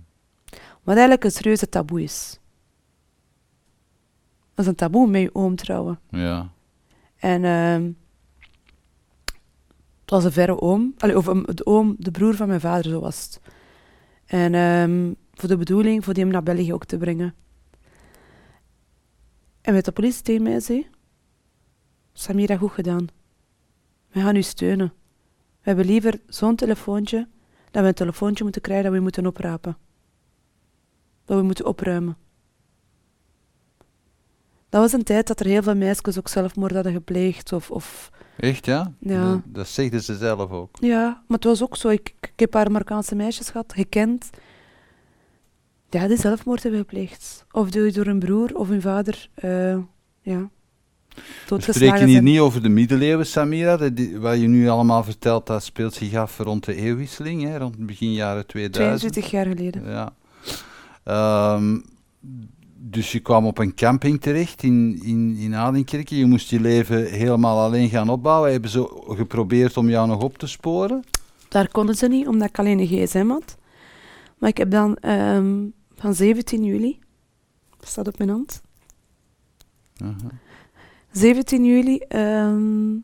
[0.84, 2.40] Wat eigenlijk een serieuze taboe is.
[4.56, 6.00] Dat is een taboe met je oom trouwen.
[6.10, 6.50] Ja.
[7.16, 7.92] En ehm,
[10.02, 12.92] het was een verre oom, Allee, of um, de oom, de broer van mijn vader,
[12.92, 13.42] zo was het.
[14.26, 17.36] En ehm, voor de bedoeling, voor die hem naar België ook te brengen.
[19.62, 20.88] En met de politie tegen mij zei,
[22.14, 23.08] Samira, goed gedaan.
[24.12, 24.94] We gaan u steunen.
[25.62, 27.28] We hebben liever zo'n telefoontje,
[27.72, 29.78] dat we een telefoontje moeten krijgen dat we moeten oprapen.
[31.26, 32.18] Dat we moeten opruimen.
[34.76, 37.54] Dat was een tijd dat er heel veel meisjes ook zelfmoord hadden gepleegd.
[37.54, 38.92] Of, of, Echt, ja?
[39.00, 39.30] Ja.
[39.30, 40.78] Dat, dat zegden ze zelf ook.
[40.80, 41.90] ja, maar het was ook zo.
[41.90, 44.30] Ik, ik heb een paar Marokkaanse meisjes gehad, gekend.
[45.90, 47.46] Ja, die zelfmoord hebben gepleegd.
[47.52, 49.30] Of door, door hun broer of hun vader.
[49.34, 49.78] eh
[50.22, 50.50] ja.
[51.48, 53.78] We spreken hier niet over de middeleeuwen, Samira.
[53.90, 57.86] Die- wat je nu allemaal vertelt, dat speelt zich af rond de eeuwwisseling, hè, rond
[57.86, 59.00] begin jaren 2000.
[59.14, 59.90] 22 jaar geleden.
[59.90, 60.14] Ja.
[61.04, 61.78] Ehm,
[62.88, 66.18] dus je kwam op een camping terecht in, in, in Adenkerke.
[66.18, 68.52] Je moest je leven helemaal alleen gaan opbouwen.
[68.52, 71.04] Hebben ze geprobeerd om jou nog op te sporen?
[71.48, 73.58] Daar konden ze niet, omdat ik alleen een gsm had.
[74.38, 75.66] Maar ik heb dan ehm,
[75.96, 77.00] van 17 juli,
[77.78, 78.62] dat staat op mijn hand,
[79.98, 80.30] Aha.
[81.12, 82.98] 17 juli ehm,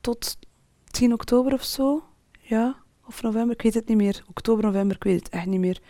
[0.00, 0.38] tot
[0.84, 2.04] 10 oktober of zo,
[2.40, 4.24] ja, of november, ik weet het niet meer.
[4.28, 5.80] Oktober, november, ik weet het echt niet meer.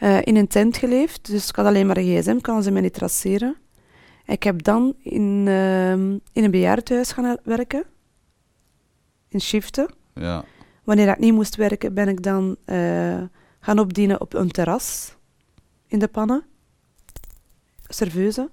[0.00, 2.80] Eh, in een tent geleefd, dus ik had alleen maar een gsm, kan ze mij
[2.82, 3.56] niet traceren.
[4.26, 7.84] Ik heb dan in, ehm, in een bejaardenhuis gaan werken,
[9.28, 9.94] in shiften.
[10.14, 10.44] Ja.
[10.84, 13.22] Wanneer ik niet moest werken, ben ik dan eh,
[13.60, 15.16] gaan opdienen op een terras
[15.86, 16.44] in de pannen,
[17.88, 18.50] serveuse,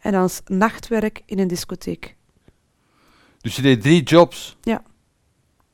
[0.00, 2.16] en dan s- nachtwerk in een discotheek.
[3.40, 4.56] Dus je deed drie jobs.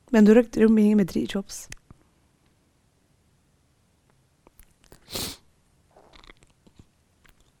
[0.05, 1.67] Ik ben druk erom beginnen met drie jobs.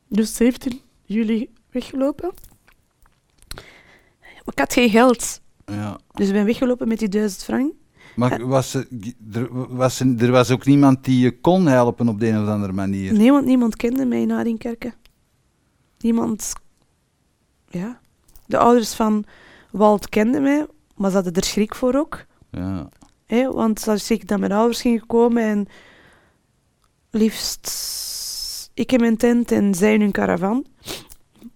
[0.07, 2.33] Dus 17 juli weggelopen.
[4.45, 5.41] Ik had geen geld.
[5.65, 5.99] Ja.
[6.13, 7.73] Dus ik ben weggelopen met die 1000 frank.
[8.15, 8.87] Maar was er,
[9.33, 12.47] er, was er, er was ook niemand die je kon helpen op de een of
[12.47, 13.13] andere manier.
[13.13, 14.93] Niemand, niemand kende mij na die kerken.
[15.99, 16.53] Niemand...
[17.69, 17.99] Ja.
[18.45, 19.25] De ouders van
[19.71, 20.65] Walt kenden mij,
[20.95, 22.25] maar ze hadden er schrik voor ook.
[22.51, 22.89] Ja.
[23.25, 25.67] Hè, want hadden schrik dat mijn ouders gingen komen en
[27.13, 30.65] liefst ik in mijn tent en zij in hun caravan.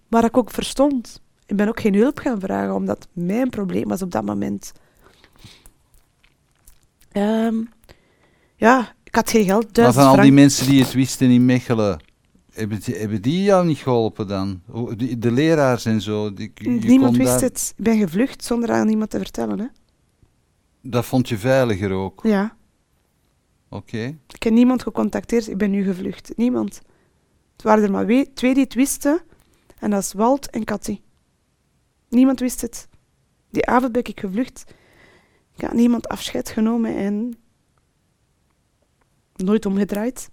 [0.08, 1.20] Waar ik ook verstond.
[1.46, 4.72] Ik ben ook geen hulp gaan vragen, omdat mijn probleem was op dat moment.
[7.12, 7.54] Ehm,
[8.56, 9.76] ja, ik had geen geld.
[9.76, 12.00] Maar van al die mensen die het wisten in Mechelen,
[12.52, 14.62] hebben die, hebben die jou niet geholpen dan?
[15.18, 16.32] De leraars en zo.
[16.32, 17.74] Die, Niemand wist daar- het.
[17.76, 19.58] Ik ben gevlucht zonder aan iemand te vertellen.
[19.58, 19.66] Hè?
[20.82, 22.20] Dat vond je veiliger ook.
[22.22, 22.56] Ja,
[23.70, 24.16] Oké.
[24.34, 25.48] ik heb niemand gecontacteerd.
[25.48, 26.32] Ik ben nu gevlucht.
[26.36, 26.80] Niemand.
[27.52, 29.20] Het waren er maar we- twee die het wisten.
[29.78, 31.00] En dat is Walt en Cathy.
[32.08, 32.88] Niemand wist het.
[33.50, 34.64] Die avond ben ik gevlucht.
[35.56, 37.34] Ik had niemand afscheid genomen en
[39.36, 40.30] nooit omgedraaid.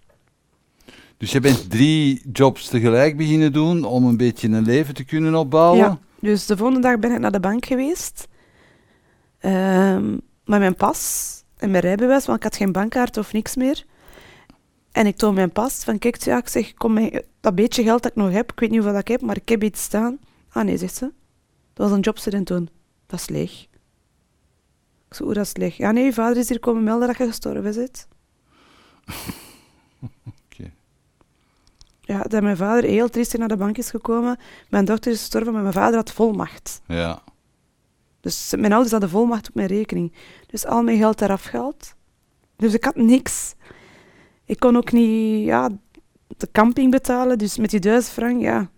[1.18, 5.36] Dus je bent drie jobs tegelijk beginnen doen om een beetje een leven te kunnen
[5.36, 5.78] opbouwen.
[5.80, 6.00] Ja.
[6.20, 8.28] Dus de volgende dag ben ik naar de bank geweest.
[9.40, 10.12] Ehm,
[10.46, 13.86] met mijn pas en mijn rijbewijs, want ik had geen bankkaart of niks meer.
[14.92, 15.84] En ik toon mijn pas.
[15.84, 18.70] Van kijk, ja, ik zeg, kom, dat beetje geld dat ik nog heb, ik weet
[18.70, 20.18] niet hoeveel dat ik heb, maar ik heb iets staan.
[20.50, 21.12] Ah nee, zegt ze.
[21.74, 22.70] Dat was een jobstudent toen.
[23.06, 23.68] Dat is leeg.
[25.08, 25.78] Ik zei, hoe dat is leeg?
[25.78, 28.08] Ja nee, je vader is hier komen melden dat je gestorven bent.
[30.44, 30.72] Oké.
[32.02, 34.38] Ja, dat mijn vader heel triestig naar de bank is gekomen.
[34.70, 36.82] Mijn dochter is gestorven, maar mijn vader had volmacht.
[36.88, 37.24] Ja.
[38.20, 40.14] Dus mijn ouders hadden volmacht op mijn rekening.
[40.56, 41.96] Dus al mijn geld eraf gehaald.
[42.56, 43.56] Dus ik had niks.
[44.46, 45.70] Ik kon ook niet ja,
[46.28, 48.70] de camping betalen, dus met die duizend frank, ja.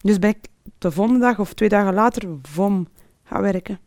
[0.00, 0.38] Dus ben ik
[0.78, 2.88] de volgende dag of twee dagen later vom
[3.24, 3.78] gaan werken.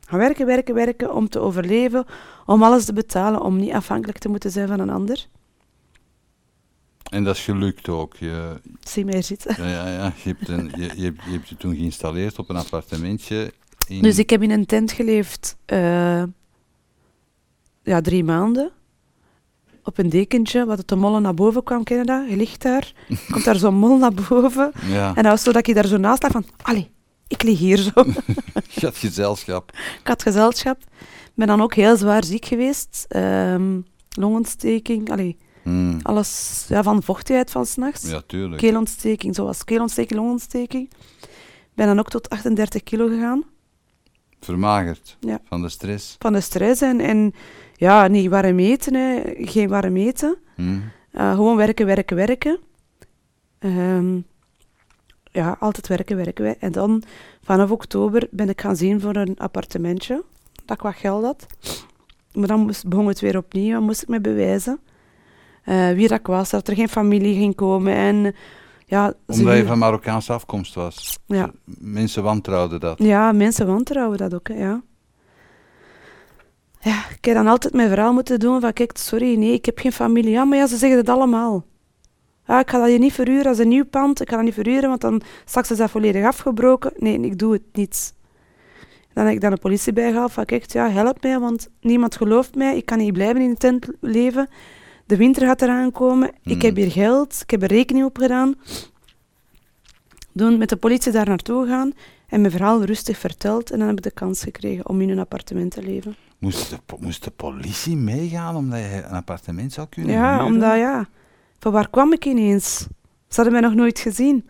[0.00, 2.06] Gaan werken, werken, werken om te overleven,
[2.46, 5.26] om alles te betalen, om niet afhankelijk te moeten zijn van een ander.
[7.10, 8.16] En dat is gelukt ook.
[8.16, 9.54] Je, Zie mij zitten.
[9.62, 10.12] ja, ja, ja.
[10.22, 13.52] Je, hebt een, je, je, hebt, je hebt je toen geïnstalleerd op een appartementje.
[13.88, 16.22] In, Dus ik heb in een tent geleefd, eh,
[17.82, 18.70] ja, drie maanden.
[19.84, 22.28] Op een dekentje, wat het de mollen naar boven kwam, ken je dat?
[22.28, 22.92] Je ligt daar,
[23.30, 24.72] komt daar zo'n mol naar boven.
[24.86, 26.90] Ja, En dat was zo dat ik daar zo naast lag van, allee,
[27.26, 27.90] ik lig hier zo.
[28.74, 29.72] je had gezelschap.
[30.00, 30.78] ik had gezelschap.
[31.34, 33.04] ben dan ook heel zwaar ziek geweest.
[33.08, 35.98] Ehm longontsteking, allee, Hmm.
[36.02, 38.10] alles ja, van vochtigheid van s'nachts.
[38.10, 38.60] Ja, tuurlijk.
[38.60, 40.90] Keelontsteking, zoals keelontsteking, longontsteking.
[41.74, 43.44] ben dan ook tot 38 kilo gegaan.
[44.40, 45.40] Vermagerd Ja.
[45.44, 46.16] van de stress.
[46.18, 47.32] van de stress en, en
[47.74, 49.20] ja, niet warm eten, hè.
[49.36, 50.36] geen warm eten.
[50.54, 50.82] Hmm.
[51.12, 52.58] Eh, gewoon werken, werken, werken.
[53.58, 54.18] Ehm,
[55.32, 56.44] ja, altijd werken, werken.
[56.44, 57.02] we- En dan
[57.42, 60.22] vanaf oktober ben ik gaan zien voor een appartementje,
[60.64, 61.46] dat ik wat geld had.
[62.32, 64.78] Maar dan moest, begon het weer opnieuw, dan moest ik me bewijzen.
[65.64, 67.92] eh, wie dat ik was, dat er geen familie ging komen.
[67.94, 68.34] En,
[68.88, 71.18] ja, Omdat je van Marokkaanse afkomst was.
[71.26, 72.98] ja, Mensen wantrouwden dat.
[72.98, 74.82] Ja, mensen wantrouwen dat ook, hè, ja.
[76.80, 79.78] Ja, ik heb dan altijd mijn verhaal moeten doen van, kijk, sorry, nee, ik heb
[79.78, 80.30] geen familie.
[80.30, 81.64] Ja, maar ja, ze zeggen het allemaal.
[82.46, 84.20] Ja, ik ga dat je niet verhuren als een nieuw pand.
[84.20, 86.92] Ik ga dat niet verhuren, want dan straks is dat volledig afgebroken.
[86.96, 88.14] Nee, ik doe het niet.
[89.12, 92.54] Dan heb ik dan de politie bijgehaald van, kijk, ja, help mij, want niemand gelooft
[92.54, 92.76] mij.
[92.76, 94.48] Ik kan niet blijven in de tent leven.
[95.08, 96.28] De winter gaat eraan komen.
[96.42, 96.60] Ik Mm.
[96.60, 97.40] heb hier geld.
[97.42, 98.54] Ik heb er rekening op gedaan.
[100.36, 101.92] Toen met de politie daar naartoe gaan
[102.28, 103.70] en mijn verhaal rustig verteld.
[103.70, 106.16] En dan heb ik de kans gekregen om in een appartement te leven.
[106.38, 110.46] Moest de, moest de politie meegaan omdat je een appartement zou kunnen Ja, huren?
[110.46, 111.08] omdat ja.
[111.58, 112.78] Van waar kwam ik ineens?
[113.28, 114.48] Ze hadden mij nog nooit gezien.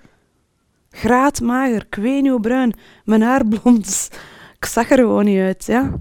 [0.91, 4.11] Graadmager, kwenuwbruin, mijn haar blond.
[4.59, 5.93] Ik zag er gewoon niet uit, ja.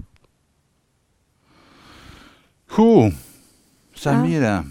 [2.66, 3.12] Goed.
[4.00, 4.64] Samira,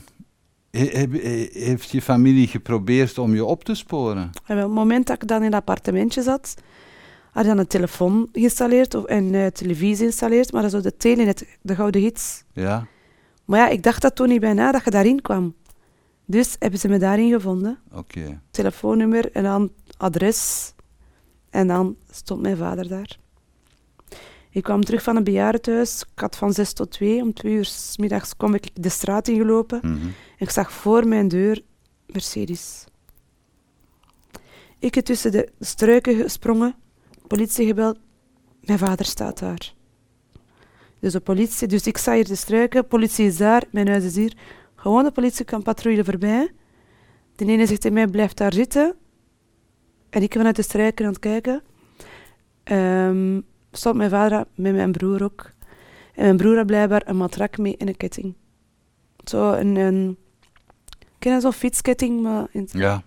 [0.71, 4.29] he- heb- he- heeft je familie geprobeerd om je op te sporen?
[4.45, 6.53] En op het moment dat ik dan in dat appartementje zat,
[7.31, 11.75] had dan een telefoon geïnstalleerd of, en eh, televisie geïnstalleerd, maar zo de telenet, de
[11.75, 12.43] gouden gids.
[12.53, 12.87] Ja?
[13.45, 15.55] Maar ja, ik dacht dat toen niet bij na dat je daarin kwam.
[16.25, 17.79] Dus hebben ze me daarin gevonden.
[17.91, 18.41] Oké.
[18.51, 20.73] Telefoonnummer en dan adres.
[21.49, 23.17] En dan stond mijn vader daar.
[24.49, 26.01] Ik kwam terug van een bejaardenhuis.
[26.01, 27.21] Ik had van 6 tot 2.
[27.21, 29.81] Om 2 uur 's middags kwam ik de straat ingelopen.
[29.81, 31.61] En ik zag voor mijn deur
[32.05, 32.85] Mercedes.
[34.79, 36.75] Ik heb tussen de struiken gesprongen,
[37.27, 37.97] politie gebeld.
[38.61, 39.73] Mijn vader staat daar.
[40.99, 44.15] Dus de politie, dus ik sta hier de struiken, politie is daar, mijn huis is
[44.15, 44.37] hier.
[44.75, 46.51] Gewoon de politie kan patrouille voorbij.
[47.35, 48.95] De ene zegt tegen mij, blijf daar zitten.
[50.09, 51.63] En ik ben vanuit de struiken aan het kijken.
[52.63, 53.39] Ehm
[53.77, 55.51] stond mijn vader met mijn broer ook.
[56.13, 58.33] En mijn broer had blijkbaar een matrak mee en een ketting.
[59.23, 60.17] Zo een, een
[61.19, 63.03] ken je zo'n fietsketting, maar in Ja,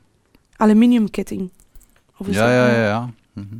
[0.57, 1.51] aluminiumketting.
[2.17, 2.73] Of is ja, dat ja, nou?
[2.73, 2.85] ja.
[2.85, 3.11] ja.
[3.33, 3.57] Mhm.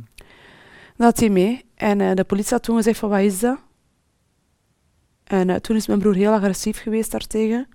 [0.95, 1.65] Dat had hij mee.
[1.75, 3.59] En eh, de politie had toen gezegd van, wat is dat?
[5.23, 7.67] En eh, toen is mijn broer heel agressief geweest daartegen.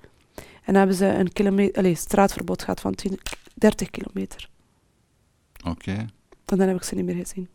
[0.63, 3.19] En hebben ze een kilometer, allez, straatverbod gehad van 10,
[3.55, 4.49] 30 kilometer.
[5.65, 5.91] Oké.
[6.45, 7.49] En dan heb ik ze niet meer gezien.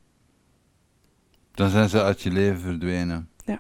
[1.62, 3.30] Dan zijn ze uit je leven verdwenen.
[3.46, 3.60] Ja.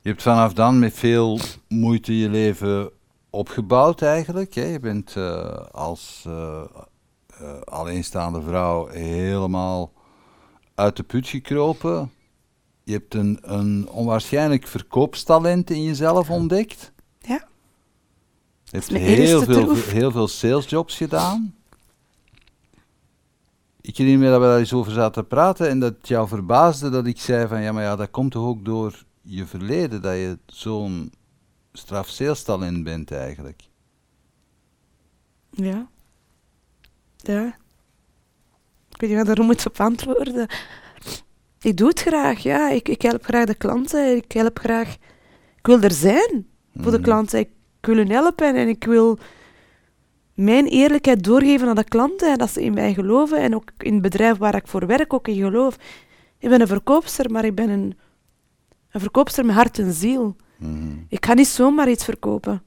[0.00, 2.90] Je hebt vanaf dan met veel moeite je leven
[3.30, 4.54] opgebouwd eigenlijk.
[4.54, 4.64] Hè?
[4.64, 6.62] Je bent eh, als eh,
[7.38, 9.92] eh, alleenstaande vrouw helemaal
[10.74, 12.10] uit de put gekropen.
[12.82, 16.92] Je hebt een, een onwaarschijnlijk verkoopstalent in jezelf ontdekt.
[17.18, 17.46] Ja.
[18.64, 21.54] Je hebt heel veel, heel veel salesjobs gedaan.
[23.86, 26.90] Ik herinner me dat we daar eens over zaten te praten en dat jou verbaasde
[26.90, 30.14] dat ik zei van ja, maar ja, dat komt toch ook door je verleden dat
[30.14, 31.12] je zo'n
[31.72, 33.62] straf salestalent bent eigenlijk.
[35.50, 35.88] Ja.
[37.16, 37.46] Ja.
[38.88, 40.48] Ik weet niet wat daarom moet op antwoorden.
[41.60, 42.70] Ik doe het graag, ja.
[42.70, 44.16] Ik, ik help graag de klanten.
[44.16, 44.94] Ik help graag...
[45.58, 47.02] Ik wil er zijn voor de Mhm.
[47.06, 47.38] klanten.
[47.38, 49.18] Ik wil hen helpen en ik wil
[50.34, 52.32] mijn eerlijkheid doorgeven aan de klanten.
[52.32, 53.38] En dat ze in mij geloven.
[53.38, 55.76] En ook in het bedrijf waar ik voor werk ook in geloof.
[56.38, 57.98] Ik ben een verkoopster, maar ik ben een,
[58.90, 60.36] een verkoopster met hart en ziel.
[60.56, 60.96] Mhm.
[61.08, 62.62] Ik ga niet zomaar iets verkopen.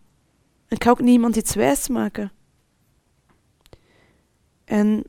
[0.68, 2.32] Ik ga ook niemand iets wijs maken.
[4.66, 5.04] En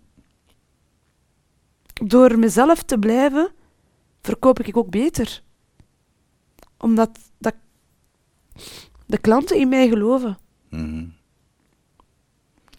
[1.93, 3.51] door mezelf te blijven,
[4.23, 5.43] verkoop ik ook beter.
[6.79, 7.55] Omdat dat
[9.07, 10.39] de klanten in mij geloven.
[10.69, 11.07] Mhm.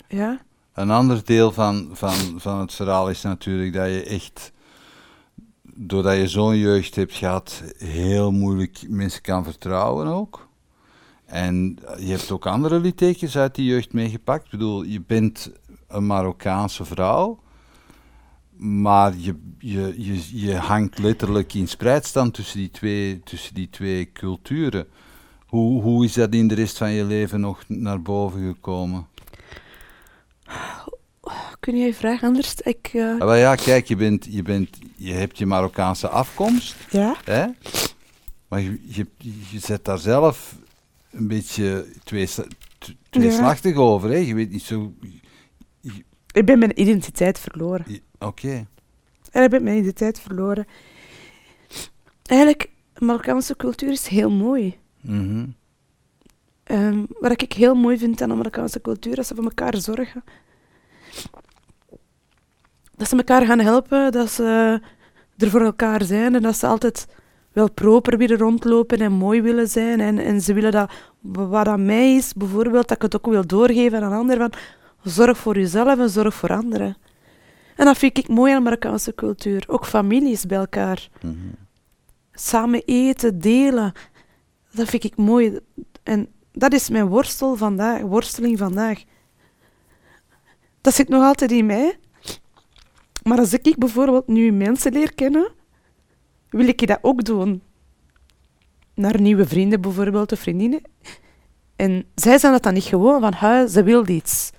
[0.10, 0.42] Ja?
[0.74, 4.52] Een ander deel van, van, van het verhaal is natuurlijk dat je echt,
[5.76, 10.48] doordat je zo'n jeugd hebt gehad, heel moeilijk mensen kan vertrouwen ook.
[11.26, 14.46] En je hebt ook andere littekens uit die jeugd meegepakt.
[14.46, 15.52] Ik bedoel, je bent
[15.88, 17.40] een Marokkaanse vrouw,
[18.58, 24.12] maar je, je, je, je hangt letterlijk in spreidstand tussen die twee, tussen die twee
[24.12, 24.88] culturen.
[25.46, 29.08] Hoe, hoe is dat in de rest van je leven nog naar boven gekomen?
[31.60, 32.56] Kun je je vraag anders?
[32.56, 36.76] Ik, eh, Ah, wel ja, kijk, je, bent, je, bent, je hebt je Marokkaanse afkomst,
[36.90, 37.16] ja?
[37.24, 37.46] hè?
[38.48, 39.06] maar je, je,
[39.52, 40.56] je zet daar zelf
[41.12, 42.30] een beetje twee,
[43.10, 44.10] tweeslachtig over.
[44.10, 44.18] Hè?
[44.18, 44.94] Je weet niet zo...
[46.34, 47.86] Ik ben mijn identiteit verloren.
[48.20, 48.68] Oké.
[49.32, 50.68] En ik ben mijn identiteit verloren.
[52.26, 54.78] Eigenlijk, Marokkaanse cultuur is heel mooi.
[55.02, 55.46] Mhm.
[56.70, 60.24] Ehm, wat ik heel mooi vind aan de Marokkaanse cultuur, dat ze voor elkaar zorgen.
[62.96, 64.80] Dat ze elkaar gaan helpen, dat ze
[65.38, 67.08] er voor elkaar zijn en dat ze altijd
[67.52, 70.00] wel proper willen rondlopen en mooi willen zijn.
[70.00, 70.92] En, en ze willen dat
[71.22, 74.40] wat aan mij is, bijvoorbeeld, dat ik het ook wil doorgeven aan anderen.
[74.40, 74.60] Van,
[75.12, 76.98] zorg voor jezelf en zorg voor anderen.
[77.76, 79.64] En dat vind ik mooi aan de Marokkaanse cultuur.
[79.68, 81.34] Ook families bij elkaar Mhm.
[82.34, 83.92] samen eten, delen.
[84.72, 85.60] Dat vind ik mooi.
[86.04, 86.28] En
[86.60, 89.04] dat is mijn worstel vandaag, worsteling vandaag.
[90.82, 91.98] Dat zit nog altijd in mij.
[93.24, 95.52] Maar als ik bijvoorbeeld nu mensen leer kennen,
[96.50, 97.62] wil ik dat ook doen.
[98.94, 100.82] Naar nieuwe vrienden bijvoorbeeld, of vriendinnen.
[101.76, 104.52] En zij zijn dat dan niet gewoon van, "Hu, ze wil iets.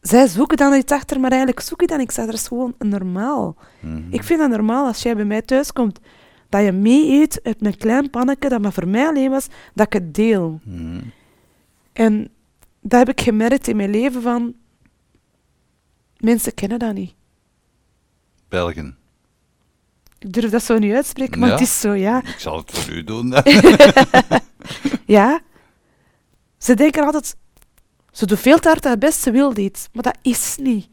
[0.00, 2.32] Zij zoeken dan iets achter, maar eigenlijk zoek je dan niks achter.
[2.32, 3.56] Dat is gewoon normaal.
[3.80, 4.02] Mhm.
[4.10, 6.00] Ik vind het normaal als jij bij mij thuis komt,
[6.52, 9.86] dat je mee eet uit mijn klein pannetje dat maar voor mij alleen was, dat
[9.86, 10.60] ik het deel.
[10.64, 11.00] Mhm.
[11.92, 12.28] En
[12.80, 14.54] dat heb ik gemerkt in mijn leven van,
[16.16, 17.14] mensen kennen dat niet.
[18.48, 18.96] Belgen.
[20.18, 21.54] Ik durf dat zo niet uitspreken, maar Ja?
[21.54, 22.18] het is zo, ja.
[22.22, 23.34] Ik zal het voor u doen.
[25.06, 25.40] Ja.
[26.58, 27.36] Ze denken altijd,
[28.10, 29.88] ze doet veel te hard haar best, ze wil dit.
[29.92, 30.88] Maar dat is niet.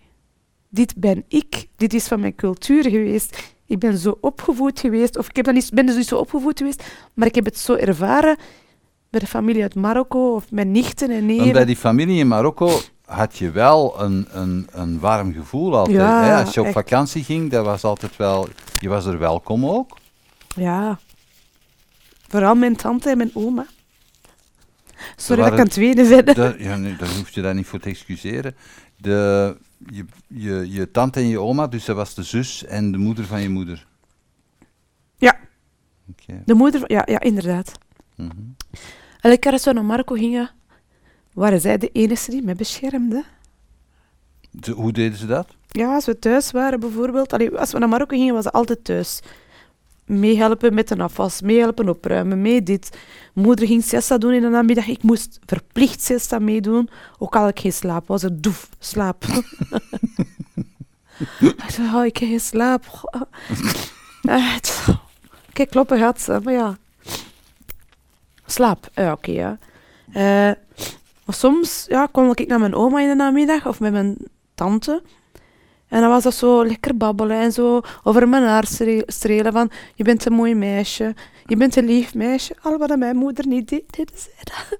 [0.69, 1.67] Dit ben ik.
[1.75, 3.53] Dit is van mijn cultuur geweest.
[3.69, 6.57] Ik ben zo opgevoed geweest, of ik heb dat niet, ben dus niet zo opgevoed
[6.57, 8.37] geweest, maar ik heb het zo ervaren
[9.09, 11.51] bij de familie uit Marokko, of mijn nichten en neven.
[11.51, 15.97] bij die familie in Marokko had je wel een, een, een warm gevoel altijd.
[15.97, 16.43] Ja, hè?
[16.43, 16.75] Als je op echt.
[16.75, 18.47] vakantie ging, dat was altijd wel,
[18.79, 19.97] je was er welkom ook.
[20.55, 20.99] Ja.
[22.27, 23.65] Vooral mijn tante en mijn oma.
[25.15, 25.83] Sorry dat ik aan
[26.25, 26.35] het.
[26.35, 28.55] Daar, ja, nee, daar hoef je daar niet voor te excuseren.
[28.97, 29.55] De,
[29.85, 33.25] je, je, je tante en je oma, dus dat was de zus en de moeder
[33.25, 33.87] van je moeder.
[35.17, 35.37] Ja.
[36.45, 37.71] De moeder, van- ja, ja inderdaad.
[38.15, 38.29] mhm.
[39.21, 40.49] Elke keer als we naar Marokko gingen,
[41.33, 43.23] waren zij de enige die mij beschermde.
[44.61, 45.55] Ze- Hoe deden ze dat?
[45.67, 47.33] Ja, als we thuis waren bijvoorbeeld.
[47.33, 49.19] Allee, als we naar Marokko gingen, was ze altijd thuis.
[50.09, 52.97] Meehelpen met de afwas, meehelpen opruimen, mee dit.
[53.33, 54.87] Moeder ging siesta doen in de namiddag.
[54.87, 58.07] Ik moest verplicht siesta meedoen, ook al had ik geen slaap.
[58.07, 59.23] Was het doef, slaap.
[61.39, 62.83] ik zei, oh, ik heb geen slaap.
[65.53, 66.77] Kijk, kloppen gaat ze, maar ja.
[68.45, 69.57] Slaap, ja, oké, ja.
[70.13, 70.51] Eh,
[71.25, 74.17] maar soms ja, kwam ik naar mijn oma in de namiddag of met mijn
[74.55, 75.01] tante.
[75.89, 79.71] En dan was dat zo lekker babbelen en zo over mijn haar stre- strelen van
[79.95, 81.15] je bent een mooi meisje,
[81.45, 82.55] je bent een lief meisje.
[82.61, 84.79] Al wat mijn moeder niet deed, deden zij dat.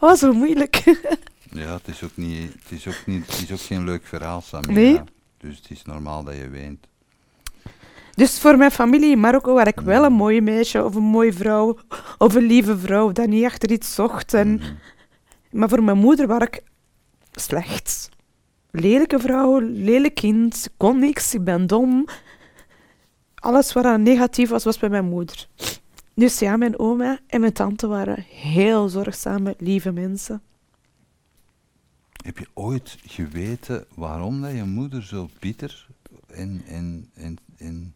[0.00, 0.82] Dat was zo moeilijk.
[1.54, 4.40] Ja, het is ook, niet, het is ook, niet, het is ook geen leuk verhaal,
[4.40, 4.72] Samira.
[4.72, 5.00] Nee.
[5.38, 6.86] Dus het is normaal dat je weent.
[8.14, 11.32] Dus voor mijn familie in Marokko was ik wel een mooi meisje of een mooie
[11.32, 11.78] vrouw
[12.18, 14.34] of een lieve vrouw dat niet achter iets zocht.
[14.34, 14.72] En, Mhm.
[15.50, 16.60] Maar voor mijn moeder was ik
[17.32, 18.08] slecht.
[18.72, 22.06] Lelijke vrouw, lelijk kind, ik kon niks, ik ben dom.
[23.34, 25.48] Alles wat negatief was, was bij mijn moeder.
[26.14, 30.42] Dus ja, mijn oma en mijn tante waren heel zorgzame, lieve mensen.
[32.24, 35.86] Heb je ooit geweten waarom dat je moeder zo bitter
[36.26, 37.94] en, en, en, en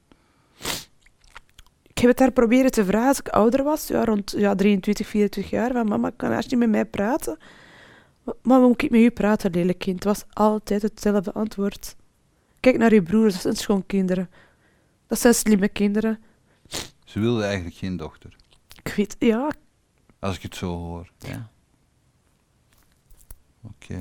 [1.82, 5.06] Ik heb het haar proberen te vragen als ik ouder was, ja, rond ja, 23,
[5.06, 5.72] 24 jaar.
[5.72, 7.38] Van mama, kan je niet met mij praten?
[8.42, 10.04] Maar moet ik met u praten, lelijk kind?
[10.04, 11.96] Het was altijd hetzelfde antwoord.
[12.60, 14.30] Kijk naar uw broers, dat zijn schoonkinderen.
[15.06, 16.18] Dat zijn slimme kinderen.
[17.04, 18.36] ze wilde eigenlijk geen dochter?
[18.82, 19.50] Ik weet, ja,
[20.18, 21.10] Als ik het zo hoor.
[21.18, 21.50] Ja.
[23.62, 23.94] Oké.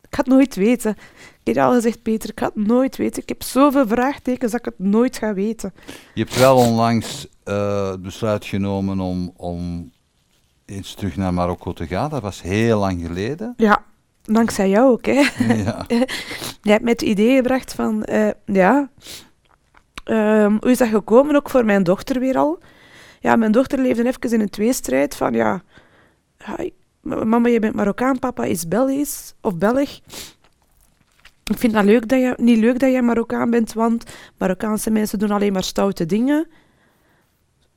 [0.00, 0.96] ik ga het nooit weten.
[1.42, 3.22] Ik heb al gezegd, Peter, ik ga het nooit weten.
[3.22, 5.74] Ik heb zoveel vraagtekens dat ik het nooit ga weten.
[6.14, 9.92] Je hebt wel onlangs eh, het besluit genomen om, om
[10.68, 12.10] eens terug naar Marokko te gaan.
[12.10, 13.54] Dat was heel lang geleden.
[13.56, 13.82] Ja,
[14.22, 15.20] dankzij jou ook, hè.
[15.54, 15.84] ja.
[16.62, 18.90] Jij hebt mij het idee gebracht van, eh, ja,
[20.04, 21.36] ehm, hoe is dat gekomen?
[21.36, 22.58] Ook voor mijn dochter weer al.
[23.20, 25.62] Ja, mijn dochter leefde even in een tweestrijd van, ja,
[27.00, 30.00] mama, je bent Marokkaan, papa is Belgisch of Belg.
[31.44, 34.04] Ik vind dat leuk dat je, niet leuk dat jij Marokkaan bent, want
[34.38, 36.46] Marokkaanse mensen doen alleen maar stoute dingen.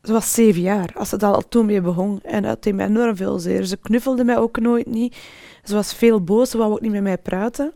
[0.04, 2.20] Ze was zeven jaar, als ze daar al toen mee begon.
[2.24, 3.64] En dat deed mij enorm veel zeer.
[3.64, 5.18] Ze knuffelde mij ook nooit niet.
[5.64, 7.74] Ze was veel boos, ze wou ook niet met mij praten.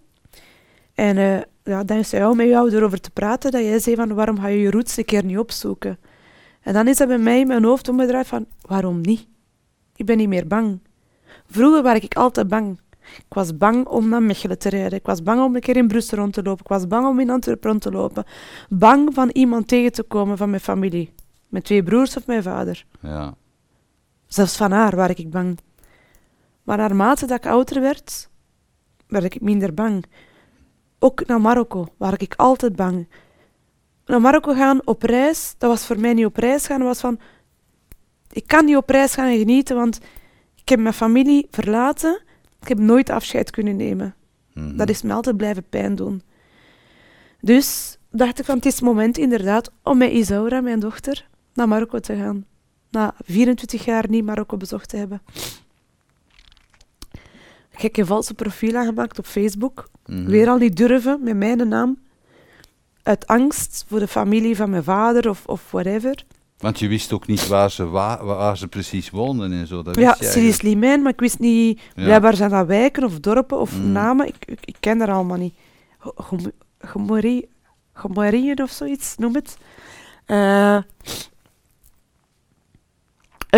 [0.94, 4.40] En eh ja, dankzij jou met jou erover te praten, dat jij zei van waarom
[4.40, 5.98] ga je je roots een keer niet opzoeken?
[6.62, 9.28] En dan is dat bij mij in mijn hoofd omgedraaid van waarom niet?
[9.96, 10.80] Ik ben niet meer bang.
[11.50, 12.80] Vroeger was ik altijd bang.
[13.18, 15.00] Ik was bang om naar Mechelen te rijden.
[15.00, 16.64] Ik was bang om een keer in Brussel rond te lopen.
[16.64, 18.24] Ik was bang om in Antwerpen rond te lopen.
[18.70, 21.14] Bang van iemand tegen te komen van mijn familie.
[21.56, 22.86] Mijn twee broers of mijn vader.
[23.02, 23.36] ja.
[24.28, 25.60] Zelfs van haar was ik bang.
[26.64, 28.30] Maar naarmate dat ik ouder werd,
[29.08, 30.06] werd ik minder bang.
[31.00, 33.08] Ook naar Marokko was ik altijd bang.
[34.06, 37.20] Naar Marokko gaan op reis, dat was voor mij niet op reis gaan, was van...
[38.32, 40.00] Ik kan niet op reis gaan en genieten, want
[40.56, 42.22] ik heb mijn familie verlaten.
[42.62, 44.16] Ik heb nooit afscheid kunnen nemen.
[44.54, 44.76] Mhm.
[44.76, 46.22] Dat is me altijd blijven pijn doen.
[47.42, 51.68] Dus dacht ik van het is het moment inderdaad om met Isaura, mijn dochter, naar
[51.68, 52.46] Marokko te gaan.
[52.90, 55.22] Na 24 jaar niet Marokko bezocht te hebben.
[57.72, 59.90] Ik heb een valse profiel aangemaakt op Facebook.
[60.06, 60.26] Mhm.
[60.26, 61.98] Weer al niet durven met mijn naam.
[63.04, 66.24] Uit angst voor de familie van mijn vader of, of whatever.
[66.58, 69.82] Want je wist ook niet waar ze, wa- waar ze precies woonden en zo.
[69.84, 70.60] Dat Ja, wist je Sidi eigenlijk.
[70.60, 71.80] Slimijn, maar ik wist niet...
[71.96, 72.04] Ja.
[72.04, 73.92] Blijkbaar zijn dat wijken of dorpen of Mm.
[73.92, 74.28] namen.
[74.28, 75.54] Ik, ik, ik ken dat allemaal niet.
[77.94, 79.58] Gomorieën of zoiets, noem het.
[80.26, 80.78] Eh,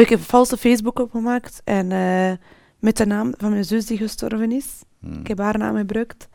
[0.01, 2.31] ik heb een valse Facebook opgemaakt en eh,
[2.79, 4.81] met de naam van mijn zus die gestorven is.
[4.99, 5.19] Mhm.
[5.19, 6.27] Ik heb haar naam gebruikt.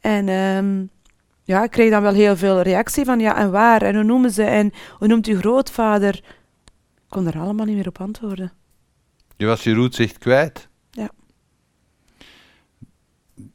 [0.00, 0.84] En ehm,
[1.42, 3.82] ja, ik kreeg dan wel heel veel reactie van ja, en waar?
[3.82, 4.42] En hoe noemen ze?
[4.42, 6.14] En hoe noemt uw grootvader?
[6.14, 8.52] Ik kon er allemaal niet meer op antwoorden.
[9.36, 10.68] Je was je roots echt kwijt.
[10.90, 11.10] Ja.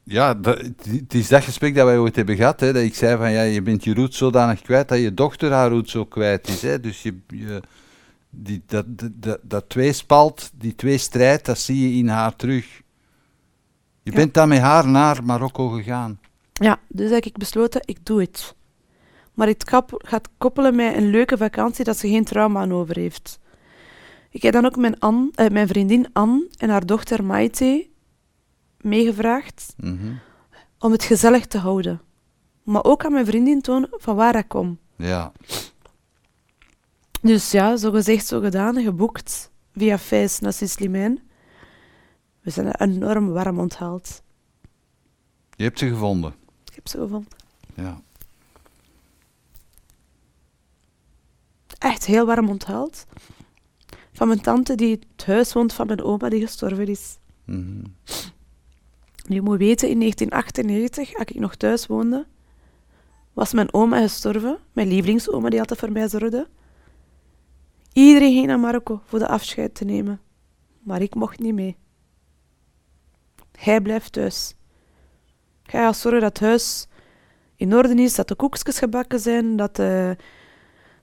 [0.04, 2.60] Ja, dat- het is dat gesprek dat wij ooit hebben gehad.
[2.60, 5.52] Hè, dat ik zei van ja, je bent je roots zodanig kwijt dat je dochter
[5.52, 6.62] haar roots ook kwijt is.
[6.62, 7.62] Hè, dus je, je,
[8.36, 12.82] die, dat, dat, dat, tweespalt, die tweestrijd, dat zie je in haar terug.
[14.02, 14.16] Je Ja.
[14.16, 16.20] bent dan met haar naar Marokko gegaan.
[16.52, 18.54] Ja, dus heb ik besloten, ik doe het.
[19.34, 22.96] Maar het kap- gaat koppelen met een leuke vakantie dat ze geen trauma aan over
[22.96, 23.38] heeft.
[24.30, 27.86] Ik heb dan ook mijn, Anne, eh, mijn vriendin Anne en haar dochter Maite
[28.80, 30.12] meegevraagd Mhm.
[30.78, 32.00] om het gezellig te houden.
[32.62, 34.78] Maar ook aan mijn vriendin tonen van waar ik kom.
[34.96, 35.32] Ja.
[37.24, 41.22] Dus ja, zo gezegd, zo gedaan, geboekt via Fijs naar Sislimijn.
[42.40, 44.22] We zijn enorm warm onthaald.
[45.56, 46.34] Je hebt ze gevonden.
[46.64, 47.32] Ik heb ze gevonden.
[47.74, 48.00] Ja.
[51.78, 53.06] Echt heel warm onthaald.
[54.12, 57.18] Van mijn tante die het huis woont van mijn oma die gestorven is.
[57.44, 57.84] Mhm.
[59.14, 62.26] Je moet weten, in 1998, als ik nog thuis woonde,
[63.32, 64.58] was mijn oma gestorven.
[64.72, 66.48] Mijn lievelingsoma die altijd voor mij zorgde.
[67.94, 70.20] Iedereen ging naar Marokko voor de afscheid te nemen.
[70.82, 71.76] Maar ik mocht niet mee.
[73.58, 74.54] Hij blijft thuis.
[75.62, 76.88] Hij gaat zorgen dat het huis
[77.56, 80.16] in orde is, dat de koekjes gebakken zijn, dat de,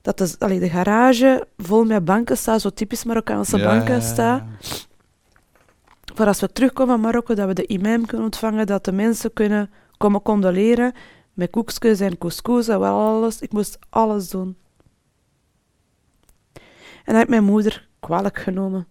[0.02, 4.42] dat de, allee, de garage vol met banken staat, zo typisch Marokkaanse Ja, banken staat.
[4.60, 4.86] ja.
[6.14, 9.32] Voor als we terugkomen van Marokko, dat we de imam kunnen ontvangen, dat de mensen
[9.32, 10.92] kunnen komen condoleren
[11.32, 13.40] met koekjes en couscous en wel alles.
[13.40, 14.56] Ik moest alles doen.
[17.04, 18.86] En dat heeft mijn moeder kwalijk genomen.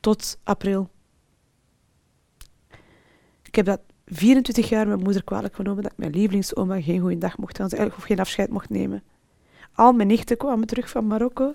[0.00, 0.90] Tot april.
[3.42, 7.18] Ik heb dat 24 jaar mijn moeder kwalijk genomen dat ik mijn lievelingsoma geen goede
[7.18, 9.02] dag mocht gaan of geen afscheid mocht nemen.
[9.72, 11.54] Al mijn nichten kwamen terug van Marokko.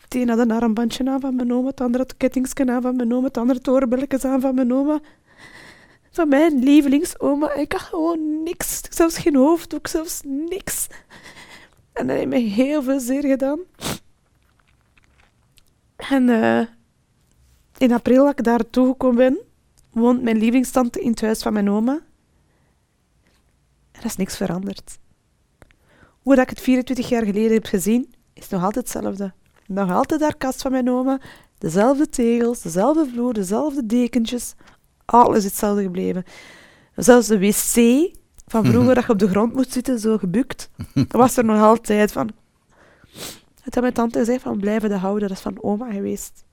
[0.00, 2.96] Het een had een armbandje aan van mijn oma, het andere had kettingsken aan van
[2.96, 5.00] mijn oma, het andere had oorbelletjes aan van mijn oma.
[6.10, 7.54] Van mijn lievelingsoma.
[7.54, 8.80] Ik had gewoon niks.
[8.90, 10.86] Zelfs geen hoofddoek, zelfs niks.
[11.92, 13.58] En dat heeft me heel veel zeer gedaan.
[16.08, 16.66] En eh,
[17.78, 19.38] in april, dat ik daar toegekomen ben,
[19.90, 21.92] woont mijn lievelingstante in het huis van mijn oma.
[23.92, 24.98] En dat is niks veranderd.
[26.22, 29.32] Hoe dat ik het 24 jaar geleden heb gezien, is nog altijd hetzelfde.
[29.66, 31.20] Nog altijd daar kast van mijn oma,
[31.58, 34.54] dezelfde tegels, dezelfde vloer, dezelfde dekentjes.
[35.04, 36.24] Alles is hetzelfde gebleven.
[36.94, 38.10] Zelfs de wc
[38.46, 41.60] van vroeger, dat je op de grond moest zitten, zo gebukt, dat was er nog
[41.60, 42.30] altijd van.
[43.62, 46.44] Het had mijn tante gezegd van, we blijven dat houden, dat is van oma geweest.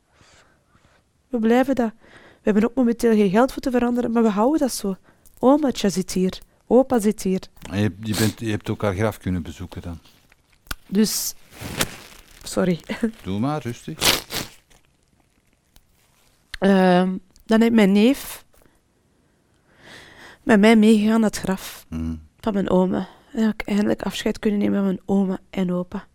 [1.28, 1.92] We blijven dat.
[2.12, 4.96] We hebben ook momenteel geen geld voor te veranderen, maar we houden dat zo.
[5.40, 7.42] Omaatje zit hier, opa zit hier.
[7.72, 10.00] En je, je, bent, je hebt ook haar graf kunnen bezoeken dan.
[10.88, 11.34] Dus,
[12.44, 12.80] sorry.
[13.24, 14.26] Doe maar, rustig.
[16.60, 18.46] Ehm, dan heeft mijn neef
[20.44, 22.16] met mij meegegaan naar het graf Mhm.
[22.40, 23.08] van mijn oma.
[23.34, 26.08] En heb ik eindelijk afscheid kunnen nemen van mijn oma en opa.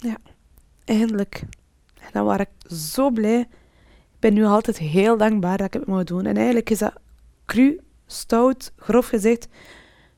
[0.00, 0.16] Ja,
[0.84, 1.42] eindelijk.
[2.00, 3.40] En dan was ik zo blij.
[3.40, 6.26] Ik ben nu altijd heel dankbaar dat ik het mag doen.
[6.26, 6.92] En eigenlijk is dat
[7.46, 9.48] cru, stout, grof gezegd,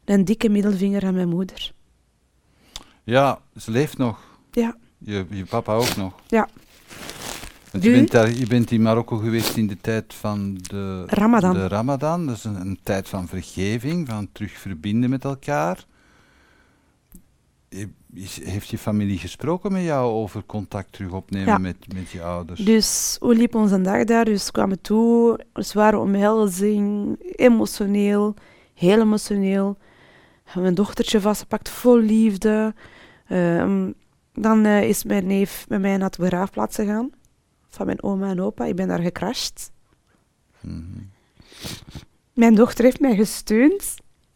[0.04, 1.72] een dikke middelvinger aan mijn moeder.
[3.04, 4.20] Ja, ze leeft nog.
[4.50, 6.14] Ja, Je, je papa ook nog.
[6.26, 6.48] Ja.
[7.70, 11.54] Want je bent, daar, je bent in Marokko geweest in de tijd van de Ramadan.
[11.54, 12.26] De Ramadan.
[12.26, 15.84] Dat is een, een tijd van vergeving, van terug verbinden met elkaar.
[17.68, 21.58] Je- is- Heeft je familie gesproken met jou over contact terug opnemen Ja.
[21.58, 22.60] met, met je ouders?
[22.60, 24.24] Dus hoe liep onze dag daar?
[24.24, 28.34] Dus we kwamen toe, zware omhelzing, emotioneel,
[28.74, 29.76] heel emotioneel.
[30.54, 32.74] Mijn dochtertje vastgepakt, vol liefde.
[33.26, 33.90] Ehm,
[34.32, 37.10] dan eh, is mijn neef met mij naar de begraafplaats gegaan,
[37.68, 38.64] van mijn oma en opa.
[38.64, 39.70] Ik ben daar gecrashed.
[40.60, 40.82] Mhm.
[42.34, 43.94] Mijn dochter heeft mij gesteund.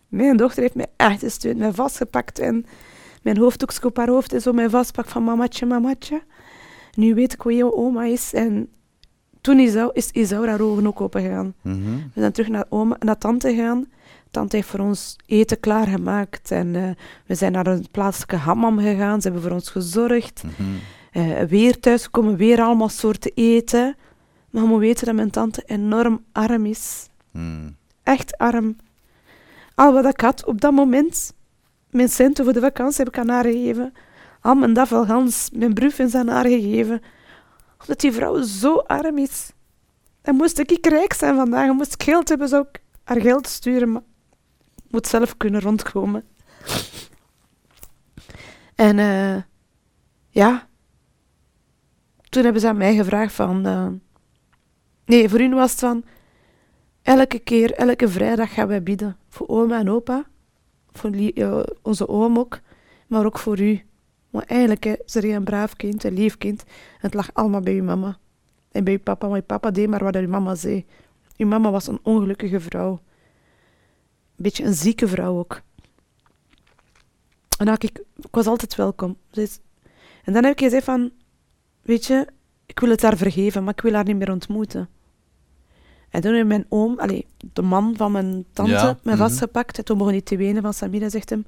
[0.09, 2.67] Mijn dochter heeft mij echt gesteund, mij vastgepakt en
[3.27, 6.23] mijn hoofddoekje op haar hoofd en zo mij vastpakt van mamatje, mamatje.
[6.95, 8.33] Nu weet ik wie jouw oma is.
[8.33, 8.69] En
[9.41, 11.55] toen is, is Isaura haar ogen ook open gegaan.
[11.63, 11.97] Mhm.
[12.15, 13.87] We zijn terug naar, oma, naar tante gegaan.
[14.31, 16.51] Tante heeft voor ons eten klaargemaakt.
[16.51, 16.91] En eh,
[17.27, 19.21] we zijn naar een plaatselijke hammam gegaan.
[19.21, 20.43] Ze hebben voor ons gezorgd.
[20.43, 20.63] Mhm.
[21.13, 23.97] Eh, weer thuisgekomen, weer allemaal soorten eten.
[24.51, 27.09] Maar je moet weten dat mijn tante enorm arm is.
[27.31, 27.71] Mhm.
[28.03, 28.77] Echt arm.
[29.75, 31.35] Al wat ik had op dat moment,
[31.97, 33.93] mijn centen voor de vakantie heb ik aan haar gegeven.
[34.41, 37.03] Al mijn dafelgans, mijn bruffens aan haar gegeven.
[37.81, 39.51] Omdat die vrouw zo arm is.
[40.23, 41.73] Dan moest ik rijk zijn vandaag.
[41.73, 43.93] Moest ik geld hebben, zou ik haar geld sturen.
[43.93, 44.03] Maar
[44.91, 46.25] moet zelf kunnen rondkomen.
[48.75, 49.43] En eh,
[50.31, 50.69] ja,
[52.29, 53.67] toen hebben ze aan mij gevraagd van...
[53.67, 53.89] eh,
[55.05, 56.05] nee, voor hun was het van...
[57.03, 59.17] Elke keer, elke vrijdag gaan wij bidden.
[59.29, 60.25] Voor oma en opa.
[60.97, 62.61] Voor eh, onze oom ook.
[63.07, 63.83] Maar ook voor u.
[64.31, 66.65] Maar eigenlijk hè, is er een braaf kind, een lief kind.
[66.99, 68.19] Het lag allemaal bij uw mama.
[68.73, 70.85] En bij je papa, maar je papa deed maar wat je mama zei.
[71.37, 72.91] Je mama was een ongelukkige vrouw.
[72.91, 75.63] Een beetje een zieke vrouw ook.
[77.59, 77.83] En ik,
[78.17, 79.17] ik was altijd welkom.
[80.25, 81.11] En dan heb ik gezegd van,
[81.83, 82.27] weet je,
[82.67, 84.89] ik wil het haar vergeven, maar ik wil haar niet meer ontmoeten.
[86.17, 89.23] En toen heeft mijn oom, allee, de man van mijn tante, Ja, mij mhm.
[89.23, 89.79] vastgepakt.
[89.79, 91.47] En toen begon hij te wenen van Sabine, zegt hem,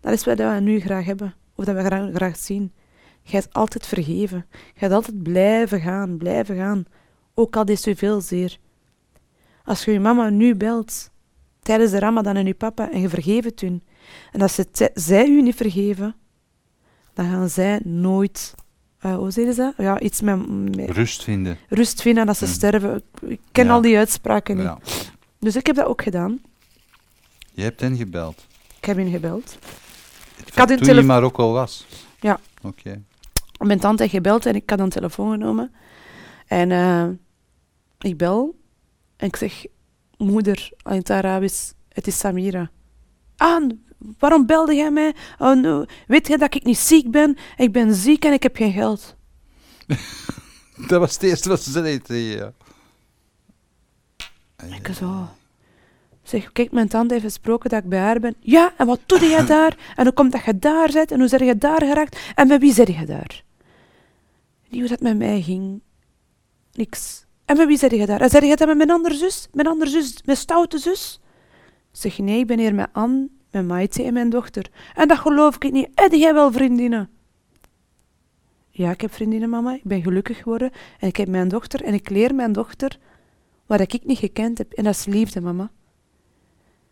[0.00, 1.34] dat is wat we nu graag hebben.
[1.54, 2.72] Of dat we graag, graag zien.
[3.22, 4.46] Je hebt altijd vergeven.
[4.50, 6.84] Je gaat altijd blijven gaan, blijven gaan.
[7.34, 8.58] Ook al is u veel zeer.
[9.64, 11.10] Als je je mama nu belt,
[11.62, 13.82] tijdens de ramadan en je papa, en je vergeeft het hun,
[14.32, 16.14] en als ze t- zij u niet vergeven,
[17.14, 18.54] dan gaan zij nooit,
[19.04, 19.74] eh, hoe zeggen ze dat?
[19.86, 21.58] Ja, iets met, met Rust vinden.
[21.68, 22.94] rust vinden als ze sterven.
[22.96, 23.72] Ik- Ik ken Ja.
[23.72, 24.64] al die uitspraken niet.
[24.64, 24.78] Ja.
[25.38, 26.38] Dus ik heb dat ook gedaan.
[27.52, 28.46] Je hebt hen gebeld.
[28.78, 29.58] Ik heb hen gebeld.
[30.36, 31.86] Van had toen je in Marokko was.
[32.20, 32.40] Ja.
[32.62, 33.02] Oké.
[33.58, 35.72] Mijn tante heeft gebeld en ik had een telefoon genomen.
[36.46, 37.06] En eh,
[37.98, 38.54] ik bel
[39.16, 39.64] en ik zeg,
[40.16, 42.70] moeder, in het Arabisch, het is Samira.
[43.36, 43.70] Ah,
[44.18, 45.14] waarom belde jij mij?
[45.38, 45.84] Oh, no.
[46.06, 47.36] Weet je dat ik niet ziek ben?
[47.56, 49.16] Ik ben ziek en ik heb geen geld.
[50.88, 52.52] Dat was het eerste wat ze zei tegen je.
[54.76, 55.28] Ik zo.
[56.22, 58.34] Zeg, kijk, mijn tante heeft gesproken dat ik bij haar ben.
[58.40, 59.76] Ja, en wat doe jij daar?
[59.96, 61.10] En hoe komt dat je daar bent?
[61.10, 62.18] En hoe ben je daar geraakt?
[62.34, 63.42] En met wie zit je daar?
[64.68, 65.80] Niet hoe dat met mij ging.
[66.72, 67.24] Niks.
[67.44, 68.20] En met wie zit je daar?
[68.20, 69.48] En zeg je dat met mijn andere zus?
[69.52, 71.20] Mijn andere zus, mijn stoute zus?
[71.92, 74.70] Zeg, nee, ik ben hier met Anne, met Maite en mijn dochter.
[74.94, 75.88] En dat geloof ik niet.
[75.94, 77.10] Heb jij wel vriendinnen?
[78.70, 79.74] Ja, ik heb vriendinnen, mama.
[79.74, 80.70] Ik ben gelukkig geworden.
[80.98, 82.98] En ik heb mijn dochter en ik leer mijn dochter
[83.66, 84.72] wat ik niet gekend heb.
[84.72, 85.70] En dat is liefde, mama.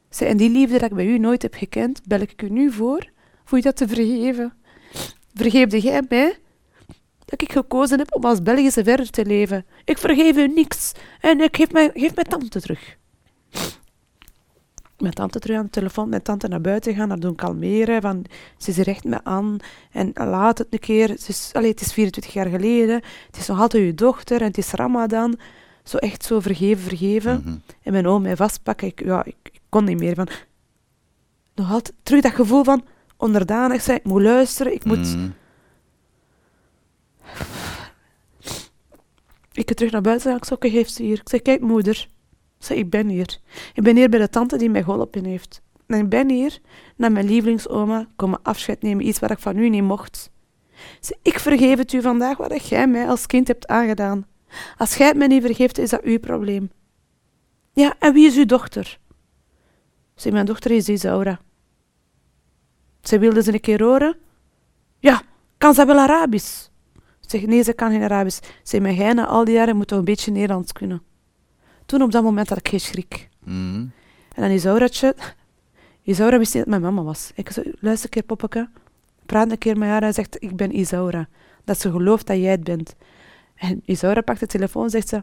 [0.09, 2.73] Zij, en die liefde dat ik bij u nooit heb gekend, bel ik u nu
[2.73, 3.11] voor,
[3.45, 4.53] voor je dat te vergeven.
[5.35, 6.39] Vergeefde jij mij
[7.25, 9.67] dat ik gekozen heb om als Belgische verder te leven?
[9.85, 12.97] Ik vergeef u niks en ik geef mijn, geef mijn tante terug.
[15.03, 18.25] Mijn tante terug aan de telefoon, mijn tante naar buiten gaan, haar doen kalmeren, van
[18.57, 19.57] ze is er echt aan
[19.91, 21.09] en laat het een keer.
[21.09, 24.47] Het is, allee, het is 24 jaar geleden, het is nog altijd uw dochter en
[24.47, 25.39] het is Ramadan.
[25.85, 27.41] Zo echt zo vergeven, vergeven.
[27.45, 27.57] Mhm.
[27.83, 28.87] En mijn oom mij vastpakken.
[28.87, 30.15] Ik, ja, ik, ik kon niet meer.
[30.15, 30.29] Van,
[31.55, 32.85] nog altijd terug dat gevoel van
[33.17, 33.99] onderdanig zijn.
[33.99, 34.75] Ik moet luisteren.
[34.75, 35.17] Ik moet...
[35.17, 35.29] Mhm.
[39.53, 40.37] Ik ga terug naar buiten gaan.
[40.37, 41.19] Ik zei, oké, geef ze hier.
[41.21, 42.09] Ik zei, kijk moeder.
[42.65, 43.39] Zei, ik ben hier.
[43.75, 45.63] Ik ben hier bij de tante die mij geholpen heeft.
[45.87, 46.59] En ik ben hier
[46.97, 49.07] naar mijn lievelingsoma komen afscheid nemen.
[49.07, 50.31] Iets wat ik van u niet mocht.
[51.01, 54.27] Zei, ik vergeef het u vandaag wat jij mij als kind hebt aangedaan.
[54.77, 56.71] Als jij het mij niet vergeeft, is dat uw probleem.
[57.73, 58.99] Ja, en wie is uw dochter?
[60.15, 61.41] Zeg, mijn dochter is Isaura.
[63.03, 64.17] Ze wilde ze een keer horen?
[64.99, 65.23] Ja,
[65.59, 66.69] kan ze wel Arabisch?
[67.21, 68.41] Zeg, nee, ze kan geen Arabisch.
[68.63, 71.03] Zeg, maar jij na al die jaren moet toch een beetje Nederlands kunnen.
[71.93, 73.29] Toen op dat moment had ik geen schrik.
[73.45, 73.87] Mhm.
[74.35, 75.15] En dan Isauraatje...
[76.03, 77.31] Isaura wist niet dat mijn mama was.
[77.35, 78.69] Ik zei, luister een keer, poppeke.
[79.27, 81.29] Praat een keer met haar en zegt, ik ben Isaura.
[81.65, 82.95] Dat ze gelooft dat jij het bent.
[83.55, 85.23] En Isaura pakt de telefoon en zegt ze...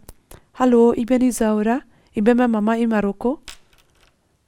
[0.52, 1.84] Hallo, ik ben Isaura.
[2.12, 3.42] Ik ben met mama in Marokko.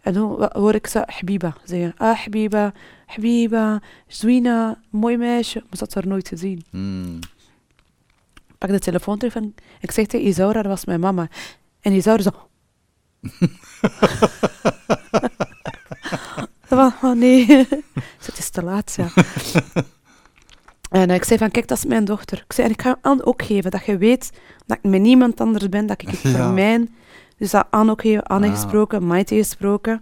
[0.01, 1.93] En toen hoor ik ze Habiba zeggen.
[1.97, 2.73] Ah, Habiba,
[3.05, 5.59] Habiba, Zwina, mooi meisje.
[5.59, 6.63] Maar ze had haar nooit gezien.
[6.69, 7.15] Mhm.
[8.47, 11.29] Ik pak de telefoon terug en ik zeg tegen Isaura, dat was mijn mama.
[11.81, 12.31] En Isaura zo...
[16.67, 17.45] Dat was, oh nee.
[18.25, 19.09] Het is te laat, ja.
[20.89, 22.37] En eh, ik zei van, kijk, dat is mijn dochter.
[22.47, 24.31] Ik zei, en ik ga Anne ook geven, dat je weet
[24.65, 26.29] dat ik met niemand anders ben, dat ik het Ja.
[26.31, 26.95] voor mijn...
[27.37, 28.53] Dus dat Anne ook geven, Anne Ah.
[28.53, 29.93] gesproken, Maite gesproken.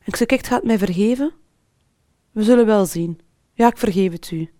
[0.00, 1.32] En ik zei, kijk, het gaat mij vergeven.
[2.32, 3.20] We zullen wel zien.
[3.52, 4.50] Ja, ik vergeef het u.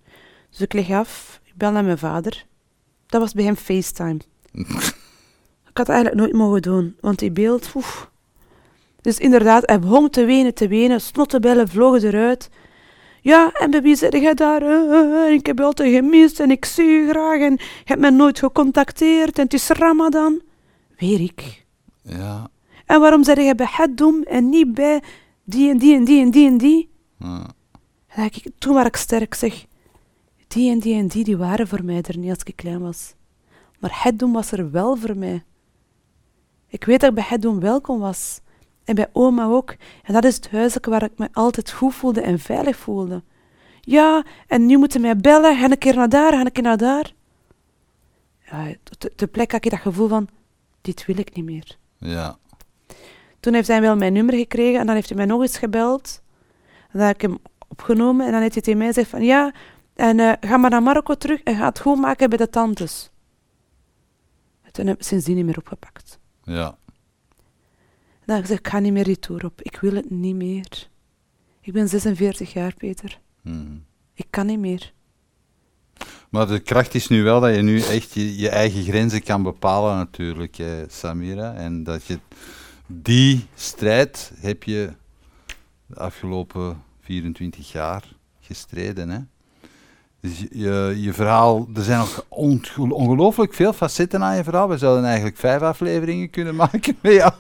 [0.50, 2.46] Dus ik leg af, ik bel naar mijn vader.
[3.06, 4.18] Dat was bij hem FaceTime.
[5.74, 8.10] ik had het eigenlijk nooit mogen doen, want die beeld, oef.
[9.00, 12.50] Dus inderdaad, hij begon te wenen, te wenen, snottenbellen vlogen eruit.
[13.20, 14.62] Ja, en bij wie zit jij daar?
[14.62, 18.00] Eh, eh, ik heb je altijd gemist en ik zie je graag en je hebt
[18.00, 20.40] mij nooit gecontacteerd en het is Ramadan.
[20.96, 21.64] Weer ik.
[22.02, 22.50] Ja.
[22.86, 25.02] En waarom zeg jij bij Haddom en niet bij
[25.44, 26.90] die en die en die en die en die?
[27.18, 27.46] Ja.
[28.06, 29.64] En dan ik, toen was ik sterk, zeg.
[30.48, 33.14] Die en die en die, die waren voor mij er niet als ik klein was.
[33.78, 35.42] Maar Haddom was er wel voor mij.
[36.74, 38.40] Ik weet dat ik bij Haddom welkom was.
[38.84, 39.74] En bij oma ook.
[40.02, 43.22] En dat is het huisje waar ik me altijd goed voelde en veilig voelde.
[43.80, 45.56] Ja, en nu moeten mij bellen.
[45.56, 47.12] Ga een keer naar daar, ga een keer naar daar.
[48.50, 50.28] Ja, te, te plek had ik dat gevoel van,
[50.80, 51.76] dit wil ik niet meer.
[51.98, 52.38] Ja.
[53.40, 56.22] Toen heeft hij wel mijn nummer gekregen en dan heeft hij mij nog eens gebeld.
[56.90, 59.52] En dan heb ik hem opgenomen en dan heeft hij tegen mij gezegd van ja,
[59.94, 63.10] en eh, ga maar naar Marokko terug en ga het goed maken bij de tantes.
[64.70, 66.22] Toen heb ik sindsdien niet meer opgepakt.
[66.44, 66.76] Ja.
[68.24, 69.62] Dan heb ik gezegd, ik ga niet meer die tour op.
[69.62, 70.88] Ik wil het niet meer.
[71.60, 73.20] Ik ben 46 jaar, Peter.
[73.42, 73.76] Mhm.
[74.14, 74.92] Ik kan niet meer.
[76.30, 79.42] Maar de kracht is nu wel dat je nu echt je, je eigen grenzen kan
[79.42, 81.54] bepalen natuurlijk, eh, Samira.
[81.54, 82.18] En dat je
[82.86, 84.92] die strijd heb je
[85.86, 89.08] de afgelopen 24 jaar gestreden.
[89.08, 89.18] Hè?
[90.24, 94.68] Dus je- je, verhaal, er zijn nog onge- ongelooflijk veel facetten aan je verhaal.
[94.68, 97.32] We zouden eigenlijk vijf afleveringen kunnen maken met jou.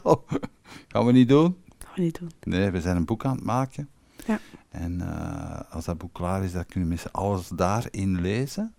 [0.88, 1.56] Gaan we niet doen?
[1.78, 2.30] Gaan we niet doen.
[2.42, 3.88] Nee, we zijn een boek aan het maken.
[4.26, 4.38] Ja.
[4.70, 8.74] En eh, als dat boek klaar is, dan kunnen mensen alles daarin lezen.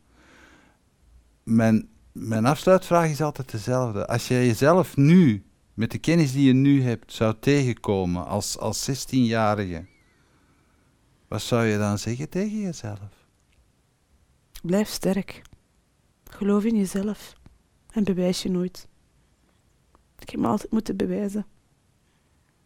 [1.44, 4.08] Mijn, mijn afsluitvraag is altijd dezelfde.
[4.08, 5.44] Als jij jezelf nu,
[5.74, 9.86] met de kennis die je nu hebt, zou tegenkomen als, als 16-jarige,
[11.28, 13.00] wat zou je dan zeggen tegen jezelf?
[14.66, 15.42] Blijf sterk.
[16.24, 17.34] Geloof in jezelf.
[17.92, 18.88] En bewijs je nooit.
[20.20, 21.46] Ik heb me altijd moeten bewijzen.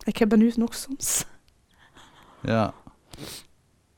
[0.04, 1.26] Ik heb dat nu nog soms.
[2.42, 2.74] Ja.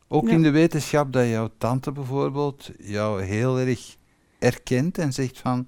[0.08, 0.32] Ook Ja.
[0.34, 3.97] in de wetenschap dat jouw tante bijvoorbeeld jou heel erg
[4.39, 5.68] erkent en zegt van,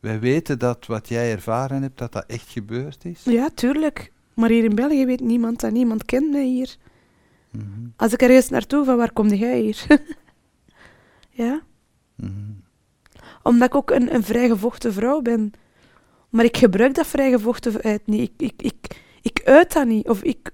[0.00, 3.24] wij weten dat wat jij ervaren hebt, dat dat echt gebeurd is.
[3.24, 4.12] Ja, tuurlijk.
[4.34, 5.72] Maar hier in België weet niemand dat.
[5.72, 6.76] Niemand kent mij hier.
[7.50, 9.86] Mhm, Als ik ergens naartoe van waar kom jij hier?
[11.30, 11.62] ja,
[13.42, 15.52] omdat ik ook een, een vrijgevochten vrouw ben.
[16.28, 18.30] Maar ik gebruik dat vrijgevochteheid niet.
[18.36, 20.08] Ik, ik, ik, ik uit dat niet.
[20.08, 20.50] Of ik,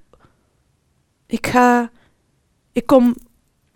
[1.27, 1.91] ik ga...
[2.73, 3.17] Ik kom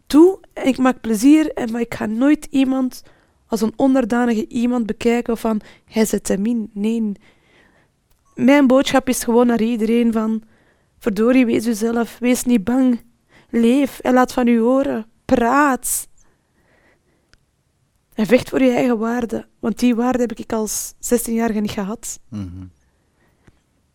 [0.07, 3.03] toe en ik maak plezier, en, maar ik ga nooit iemand
[3.47, 6.71] als een onderdanige iemand bekijken of van, hij zet hem in.
[6.73, 7.13] Nee.
[8.35, 10.43] Mijn boodschap is gewoon naar iedereen van,
[10.99, 13.03] verdorie, wees uzelf, wees niet bang.
[13.51, 15.07] Leef en laat van u horen.
[15.25, 16.09] Praat.
[18.21, 19.49] En vecht voor je eigen waarde.
[19.59, 22.21] Want die waarde heb ik als 16-jarige niet gehad.
[22.29, 22.67] Mhm.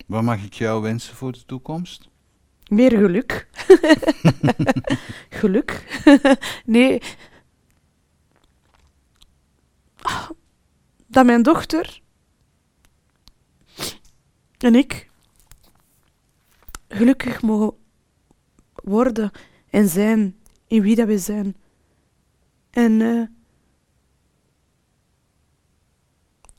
[0.06, 2.08] Wat mag ik jou wensen voor de toekomst?
[2.68, 3.48] Meer geluk.
[5.40, 6.00] geluk.
[6.64, 7.02] nee.
[10.00, 10.30] Ah,
[11.06, 12.00] Dat mijn dochter
[14.58, 15.10] en ik
[16.88, 17.76] gelukkig mogen
[18.74, 19.30] worden
[19.70, 21.56] en zijn in wie dat we zijn.
[22.70, 23.35] En eh,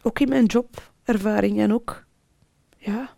[0.07, 2.05] ook in mijn jobervaring en ook,
[2.77, 3.15] ja.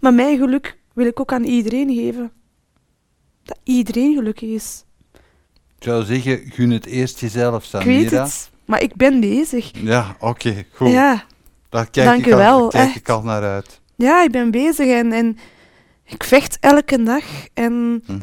[0.00, 2.32] Maar mijn geluk wil ik ook aan iedereen geven.
[3.42, 4.84] Dat iedereen gelukkig is.
[5.78, 8.22] Ik zou zeggen, gun het eerst jezelf, Ik weet Samira.
[8.24, 9.70] het, maar ik ben bezig.
[9.82, 10.90] Ja, oké, goed.
[10.90, 11.24] Ja,
[11.68, 13.80] Daar kijk, Dank ik, al, wel, kijk ik al naar uit.
[13.96, 15.36] ja, ik ben bezig en, en
[16.04, 17.24] ik vecht elke dag.
[17.54, 18.20] En Mhm.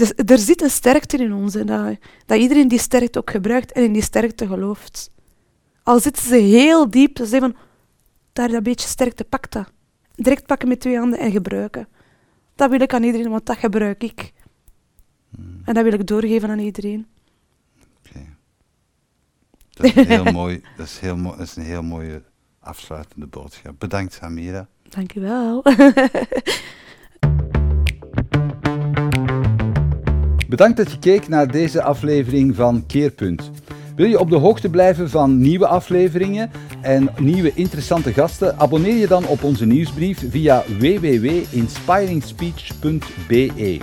[0.00, 1.54] Dus, er zit een sterkte in ons.
[1.54, 1.96] En dat,
[2.26, 5.10] dat iedereen die sterkte ook gebruikt en in die sterkte gelooft.
[5.82, 7.60] Al zitten ze heel diep, ze zeggen van,
[8.32, 9.72] daar dat beetje sterkte, pak dat.
[10.14, 11.88] Direct pakken met twee handen en gebruiken.
[12.54, 14.32] Dat wil ik aan iedereen, want dat gebruik ik.
[15.30, 15.46] Mhm.
[15.64, 17.06] En dat wil ik doorgeven aan iedereen.
[18.06, 18.24] Oké.
[19.70, 20.62] Dat is heel mooi.
[20.76, 21.36] Dat is, heel mooi.
[21.36, 22.22] dat is een heel mooie
[22.60, 23.74] afsluitende boodschap.
[23.78, 24.68] Bedankt, Samira.
[24.88, 25.62] Dank u wel.
[30.50, 33.50] Bedankt dat je keek naar deze aflevering van Keerpunt.
[33.96, 36.50] Wil je op de hoogte blijven van nieuwe afleveringen
[36.80, 38.58] en nieuwe interessante gasten?
[38.58, 43.78] Abonneer je dan op onze nieuwsbrief via www.inspiringspeech.be.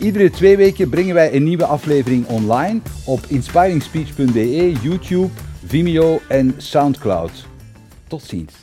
[0.00, 5.28] Iedere twee weken brengen wij een nieuwe aflevering online op inspiringspeech.be, YouTube,
[5.64, 7.46] Vimeo en Soundcloud.
[8.08, 8.61] Tot ziens.